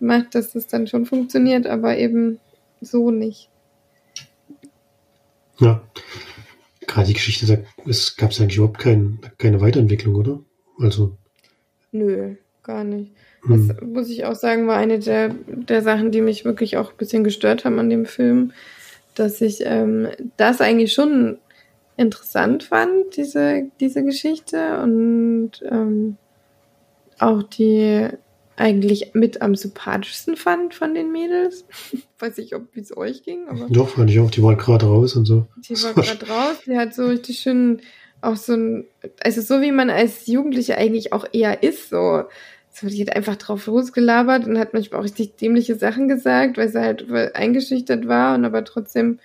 [0.00, 2.38] macht, dass das dann schon funktioniert, aber eben
[2.80, 3.50] so nicht.
[5.60, 5.82] Ja.
[6.86, 7.56] Gerade die Geschichte, da
[8.16, 10.40] gab es eigentlich überhaupt kein, keine Weiterentwicklung, oder?
[10.78, 11.16] Also.
[11.92, 13.12] Nö, gar nicht.
[13.42, 13.68] Hm.
[13.68, 16.96] Das muss ich auch sagen, war eine der, der Sachen, die mich wirklich auch ein
[16.96, 18.52] bisschen gestört haben an dem Film,
[19.14, 21.38] dass ich ähm, das eigentlich schon
[21.96, 26.16] interessant fand, diese, diese Geschichte und ähm,
[27.18, 28.08] auch die
[28.58, 31.64] eigentlich mit am sympathischsten fand von den Mädels.
[32.18, 33.66] Weiß ich, ob wie es euch ging, aber.
[33.68, 34.30] Doch, fand ich auch.
[34.30, 35.46] Die war gerade raus und so.
[35.56, 36.56] Die war gerade raus.
[36.66, 37.80] Die hat so richtig schön
[38.20, 38.84] auch so ein,
[39.22, 42.24] also so wie man als Jugendliche eigentlich auch eher ist, so.
[42.70, 46.68] So, die hat einfach drauf losgelabert und hat manchmal auch richtig dämliche Sachen gesagt, weil
[46.68, 49.18] sie halt eingeschüchtert war und aber trotzdem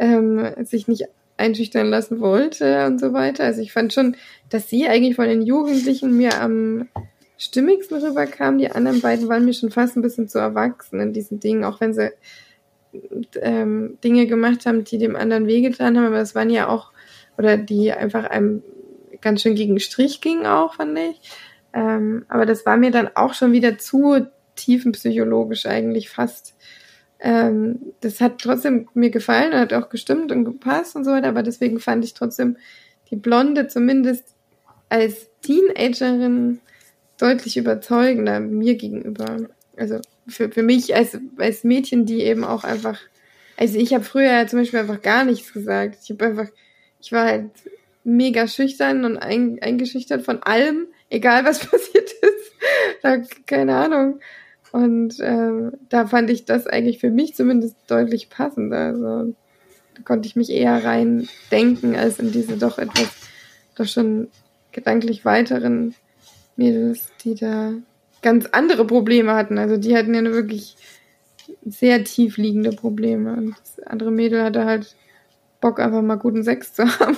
[0.00, 1.04] ähm, sich nicht
[1.36, 3.44] einschüchtern lassen wollte und so weiter.
[3.44, 4.16] Also ich fand schon,
[4.48, 6.88] dass sie eigentlich von den Jugendlichen mir am
[7.38, 8.58] stimmigsten rüberkam.
[8.58, 11.80] Die anderen beiden waren mir schon fast ein bisschen zu erwachsen in diesen Dingen, auch
[11.80, 12.12] wenn sie
[13.40, 16.06] ähm, Dinge gemacht haben, die dem anderen wehgetan haben.
[16.06, 16.92] Aber es waren ja auch,
[17.38, 18.62] oder die einfach einem
[19.20, 21.20] ganz schön gegen Strich gingen auch, fand ich.
[21.72, 24.26] Ähm, aber das war mir dann auch schon wieder zu
[24.56, 26.54] tiefenpsychologisch eigentlich fast.
[27.20, 31.42] Ähm, das hat trotzdem mir gefallen, hat auch gestimmt und gepasst und so weiter, aber
[31.42, 32.56] deswegen fand ich trotzdem
[33.10, 34.34] die Blonde zumindest
[34.88, 36.60] als Teenagerin
[37.18, 39.48] deutlich überzeugender mir gegenüber.
[39.76, 42.98] Also für, für mich als, als Mädchen, die eben auch einfach,
[43.56, 45.98] also ich habe früher zum Beispiel einfach gar nichts gesagt.
[46.02, 46.48] Ich habe einfach,
[47.00, 47.50] ich war halt
[48.04, 52.52] mega schüchtern und ein, eingeschüchtert von allem, egal was passiert ist.
[53.02, 54.20] da, keine Ahnung.
[54.70, 58.78] Und ähm, da fand ich das eigentlich für mich zumindest deutlich passender.
[58.78, 59.34] Also
[59.94, 63.08] da konnte ich mich eher rein denken als in diese doch etwas,
[63.76, 64.28] doch schon
[64.72, 65.94] gedanklich weiteren
[66.58, 67.72] Mädels, die da
[68.20, 69.58] ganz andere Probleme hatten.
[69.58, 70.76] Also die hatten ja wirklich
[71.64, 73.34] sehr tief liegende Probleme.
[73.34, 74.96] Und das andere Mädel hatte halt
[75.60, 77.16] Bock, einfach mal guten Sex zu haben.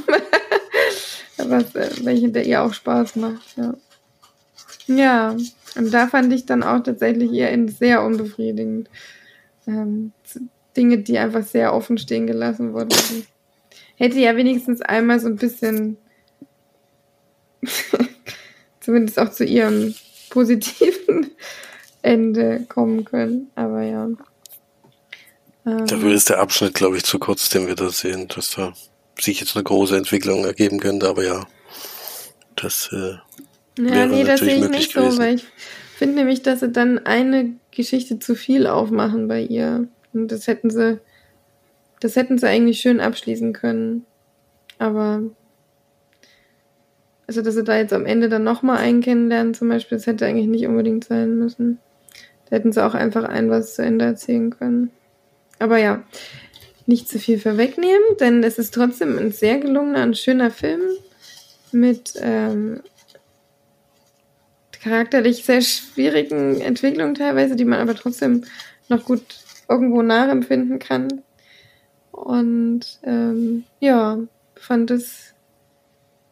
[1.38, 3.74] Was, äh, welche der ihr auch Spaß macht, ja.
[4.86, 5.36] Ja,
[5.76, 8.90] und da fand ich dann auch tatsächlich eher sehr unbefriedigend.
[9.66, 10.12] Ähm,
[10.76, 12.96] Dinge, die einfach sehr offen stehen gelassen wurden.
[13.96, 15.96] Hätte ja wenigstens einmal so ein bisschen
[18.80, 19.94] zumindest auch zu ihrem
[20.30, 21.30] positiven
[22.02, 23.50] Ende kommen können.
[23.54, 24.08] Aber ja.
[25.66, 28.72] Ähm, Dafür ist der Abschnitt, glaube ich, zu kurz, den wir da sehen, dass da
[29.18, 31.08] sich jetzt eine große Entwicklung ergeben könnte.
[31.08, 31.46] Aber ja,
[32.56, 33.16] das äh,
[33.78, 35.12] ja, nee, das sehe ich nicht gewesen.
[35.12, 35.44] so, weil ich
[35.96, 39.88] finde nämlich, dass sie dann eine Geschichte zu viel aufmachen bei ihr.
[40.12, 41.00] Und das hätten sie,
[42.00, 44.04] das hätten sie eigentlich schön abschließen können.
[44.78, 45.22] Aber
[47.30, 50.26] also, dass sie da jetzt am Ende dann nochmal einen kennenlernen, zum Beispiel, das hätte
[50.26, 51.78] eigentlich nicht unbedingt sein müssen.
[52.46, 54.90] Da hätten sie auch einfach ein was zu Ende erzählen können.
[55.60, 56.02] Aber ja,
[56.86, 60.80] nicht zu viel vorwegnehmen, denn es ist trotzdem ein sehr gelungener und schöner Film
[61.70, 62.80] mit ähm,
[64.72, 68.42] charakterlich sehr schwierigen Entwicklungen teilweise, die man aber trotzdem
[68.88, 69.22] noch gut
[69.68, 71.22] irgendwo nachempfinden kann.
[72.10, 74.18] Und ähm, ja,
[74.56, 75.30] fand es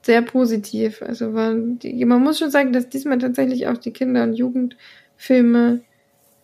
[0.09, 1.03] sehr positiv.
[1.03, 5.81] Also waren die, man muss schon sagen, dass diesmal tatsächlich auch die Kinder- und Jugendfilme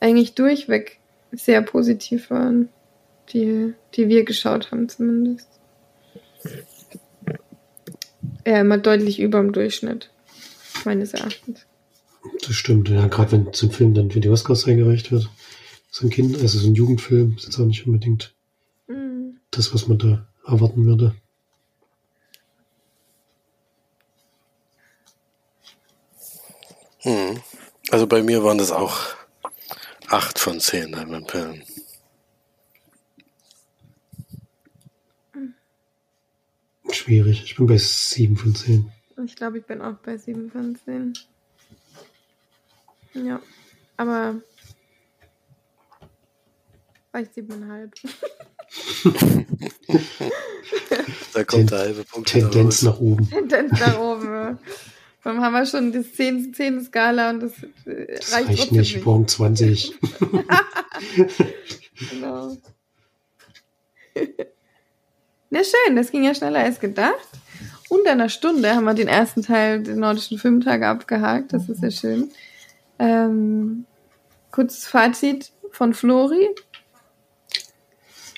[0.01, 0.99] eigentlich durchweg
[1.33, 2.69] sehr positiv waren,
[3.31, 5.49] die, die wir geschaut haben zumindest.
[8.47, 10.11] Ja, immer deutlich über dem Durchschnitt,
[10.85, 11.65] meines Erachtens.
[12.47, 15.31] Das stimmt, ja, gerade wenn zum Film dann für die Oscars eingereicht wird.
[15.91, 18.35] So ein Kind, also so ein Jugendfilm, ist jetzt auch nicht unbedingt
[18.89, 19.39] mm.
[19.51, 21.15] das, was man da erwarten würde.
[27.91, 29.15] Also bei mir waren das auch
[30.09, 31.63] acht von zehn Heimatperlen.
[36.91, 37.43] Schwierig.
[37.45, 38.91] Ich bin bei sieben von zehn.
[39.25, 41.13] Ich glaube, ich bin auch bei sieben von zehn.
[43.13, 43.41] Ja,
[43.97, 44.37] aber
[47.11, 47.93] vielleicht siebeneinhalb.
[51.33, 52.31] da kommt der halbe Punkt.
[52.31, 53.29] Tendenz nach oben.
[53.29, 54.59] Tendenz nach oben.
[55.25, 57.53] Dann haben wir schon die 10, 10 Skala und das,
[57.87, 58.97] äh, das reicht, reicht nicht.
[58.97, 59.07] nicht.
[59.07, 59.95] Morgen 20.
[62.11, 62.57] genau.
[65.49, 67.29] Na schön, das ging ja schneller als gedacht.
[67.89, 71.55] Unter einer Stunde haben wir den ersten Teil der nordischen Filmtage abgehakt.
[71.55, 72.31] Das ist sehr schön.
[72.99, 73.87] Ähm,
[74.51, 76.49] kurzes Fazit von Flori.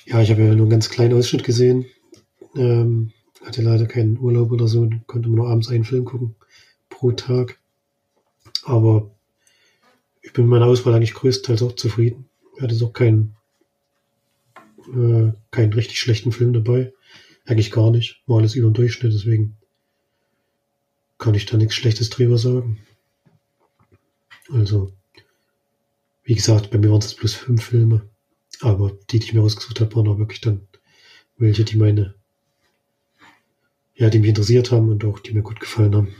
[0.04, 1.86] Ja, ich habe ja nur einen ganz kleinen Ausschnitt gesehen.
[2.54, 3.12] Ähm,
[3.44, 6.36] hatte leider keinen Urlaub oder so, konnte man nur abends einen Film gucken
[6.96, 7.58] pro Tag.
[8.64, 9.10] Aber
[10.22, 12.28] ich bin mit meiner Auswahl eigentlich größtenteils auch zufrieden.
[12.56, 13.36] Ich hatte auch keinen,
[14.88, 16.92] äh, keinen richtig schlechten Film dabei.
[17.44, 18.22] Eigentlich gar nicht.
[18.26, 19.56] War alles über den Durchschnitt, deswegen
[21.18, 22.78] kann ich da nichts Schlechtes drüber sagen.
[24.50, 24.92] Also,
[26.24, 28.08] wie gesagt, bei mir waren es plus fünf Filme.
[28.62, 30.66] Aber die, die ich mir ausgesucht habe, waren auch wirklich dann
[31.36, 32.14] welche, die meine,
[33.94, 36.14] ja, die mich interessiert haben und auch die mir gut gefallen haben.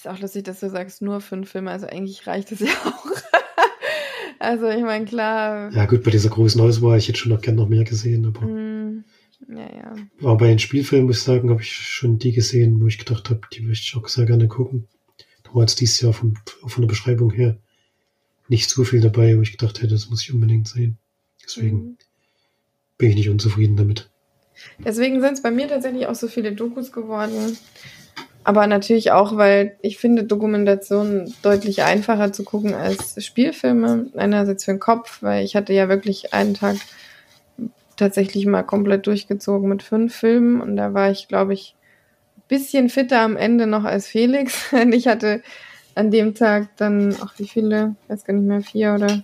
[0.00, 3.04] Ist auch lustig, dass du sagst, nur fünf Filme, also eigentlich reicht es ja auch.
[4.38, 5.70] also ich meine, klar.
[5.74, 8.40] Ja gut, bei dieser großen Auswahl, ich hätte schon noch gern noch mehr gesehen, aber.
[8.40, 9.04] Mm,
[9.50, 9.94] ja, ja.
[10.22, 13.28] Aber bei den Spielfilmen, muss ich sagen, habe ich schon die gesehen, wo ich gedacht
[13.28, 14.88] habe, die möchte ich auch sehr gerne gucken.
[15.42, 17.58] Da war jetzt dieses Jahr von, von der Beschreibung her
[18.48, 20.96] nicht so viel dabei, wo ich gedacht hätte, das muss ich unbedingt sehen.
[21.44, 21.96] Deswegen mm.
[22.96, 24.08] bin ich nicht unzufrieden damit.
[24.82, 27.58] Deswegen sind es bei mir tatsächlich auch so viele Dokus geworden.
[28.42, 34.06] Aber natürlich auch, weil ich finde Dokumentationen deutlich einfacher zu gucken als Spielfilme.
[34.16, 36.76] Einerseits für den Kopf, weil ich hatte ja wirklich einen Tag
[37.96, 41.76] tatsächlich mal komplett durchgezogen mit fünf Filmen und da war ich, glaube ich,
[42.38, 44.72] ein bisschen fitter am Ende noch als Felix.
[44.92, 45.42] ich hatte
[45.94, 49.22] an dem Tag dann, ach wie viele, weiß gar nicht mehr, vier oder,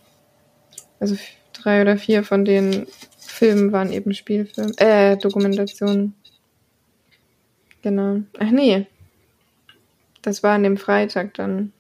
[1.00, 1.16] also
[1.54, 2.86] drei oder vier von den
[3.18, 6.14] Filmen waren eben Spielfilme, äh, Dokumentationen.
[7.80, 8.20] Genau.
[8.38, 8.86] Ach nee,
[10.26, 11.72] das war an dem Freitag dann.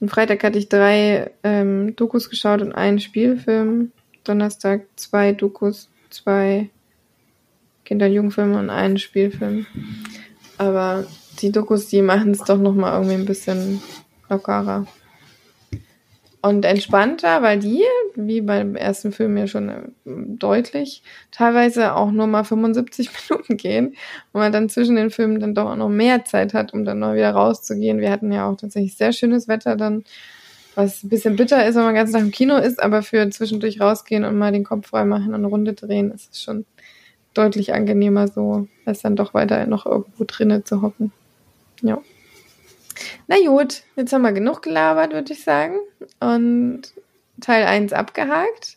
[0.00, 3.92] Am Freitag hatte ich drei ähm, Dokus geschaut und einen Spielfilm.
[4.24, 6.70] Donnerstag zwei Dokus, zwei
[7.84, 9.66] Kinder- und Jugendfilme und einen Spielfilm.
[10.56, 11.04] Aber
[11.40, 13.82] die Dokus, die machen es doch nochmal irgendwie ein bisschen
[14.30, 14.86] lockerer
[16.42, 17.84] und entspannter, weil die,
[18.16, 23.86] wie beim ersten Film ja schon äh, deutlich, teilweise auch nur mal 75 Minuten gehen
[24.32, 26.98] und man dann zwischen den Filmen dann doch auch noch mehr Zeit hat, um dann
[26.98, 28.00] mal wieder rauszugehen.
[28.00, 30.04] Wir hatten ja auch tatsächlich sehr schönes Wetter dann,
[30.74, 33.80] was ein bisschen bitter ist, wenn man ganz nach dem Kino ist, aber für zwischendurch
[33.80, 36.66] rausgehen und mal den Kopf frei machen und eine Runde drehen, ist es schon
[37.34, 41.12] deutlich angenehmer so, als dann doch weiter noch irgendwo drinnen zu hocken.
[41.82, 42.02] Ja.
[43.26, 45.76] Na gut, jetzt haben wir genug gelabert, würde ich sagen.
[46.20, 46.82] Und
[47.40, 48.76] Teil 1 abgehakt.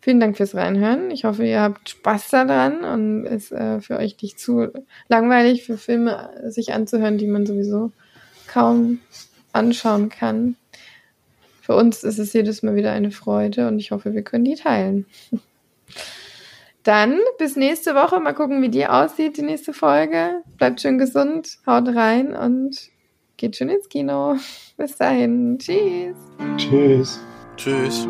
[0.00, 1.12] Vielen Dank fürs Reinhören.
[1.12, 4.72] Ich hoffe, ihr habt Spaß daran und es ist äh, für euch nicht zu
[5.08, 7.92] langweilig für Filme sich anzuhören, die man sowieso
[8.48, 8.98] kaum
[9.52, 10.56] anschauen kann.
[11.60, 14.56] Für uns ist es jedes Mal wieder eine Freude und ich hoffe, wir können die
[14.56, 15.06] teilen.
[16.82, 18.18] Dann bis nächste Woche.
[18.18, 20.42] Mal gucken, wie die aussieht, die nächste Folge.
[20.58, 22.90] Bleibt schön gesund, haut rein und
[23.42, 24.36] geht schön ins Kino.
[24.76, 25.58] Bis dahin.
[25.58, 26.16] Tschüss.
[26.56, 27.20] Tschüss.
[27.56, 28.06] Tschüss.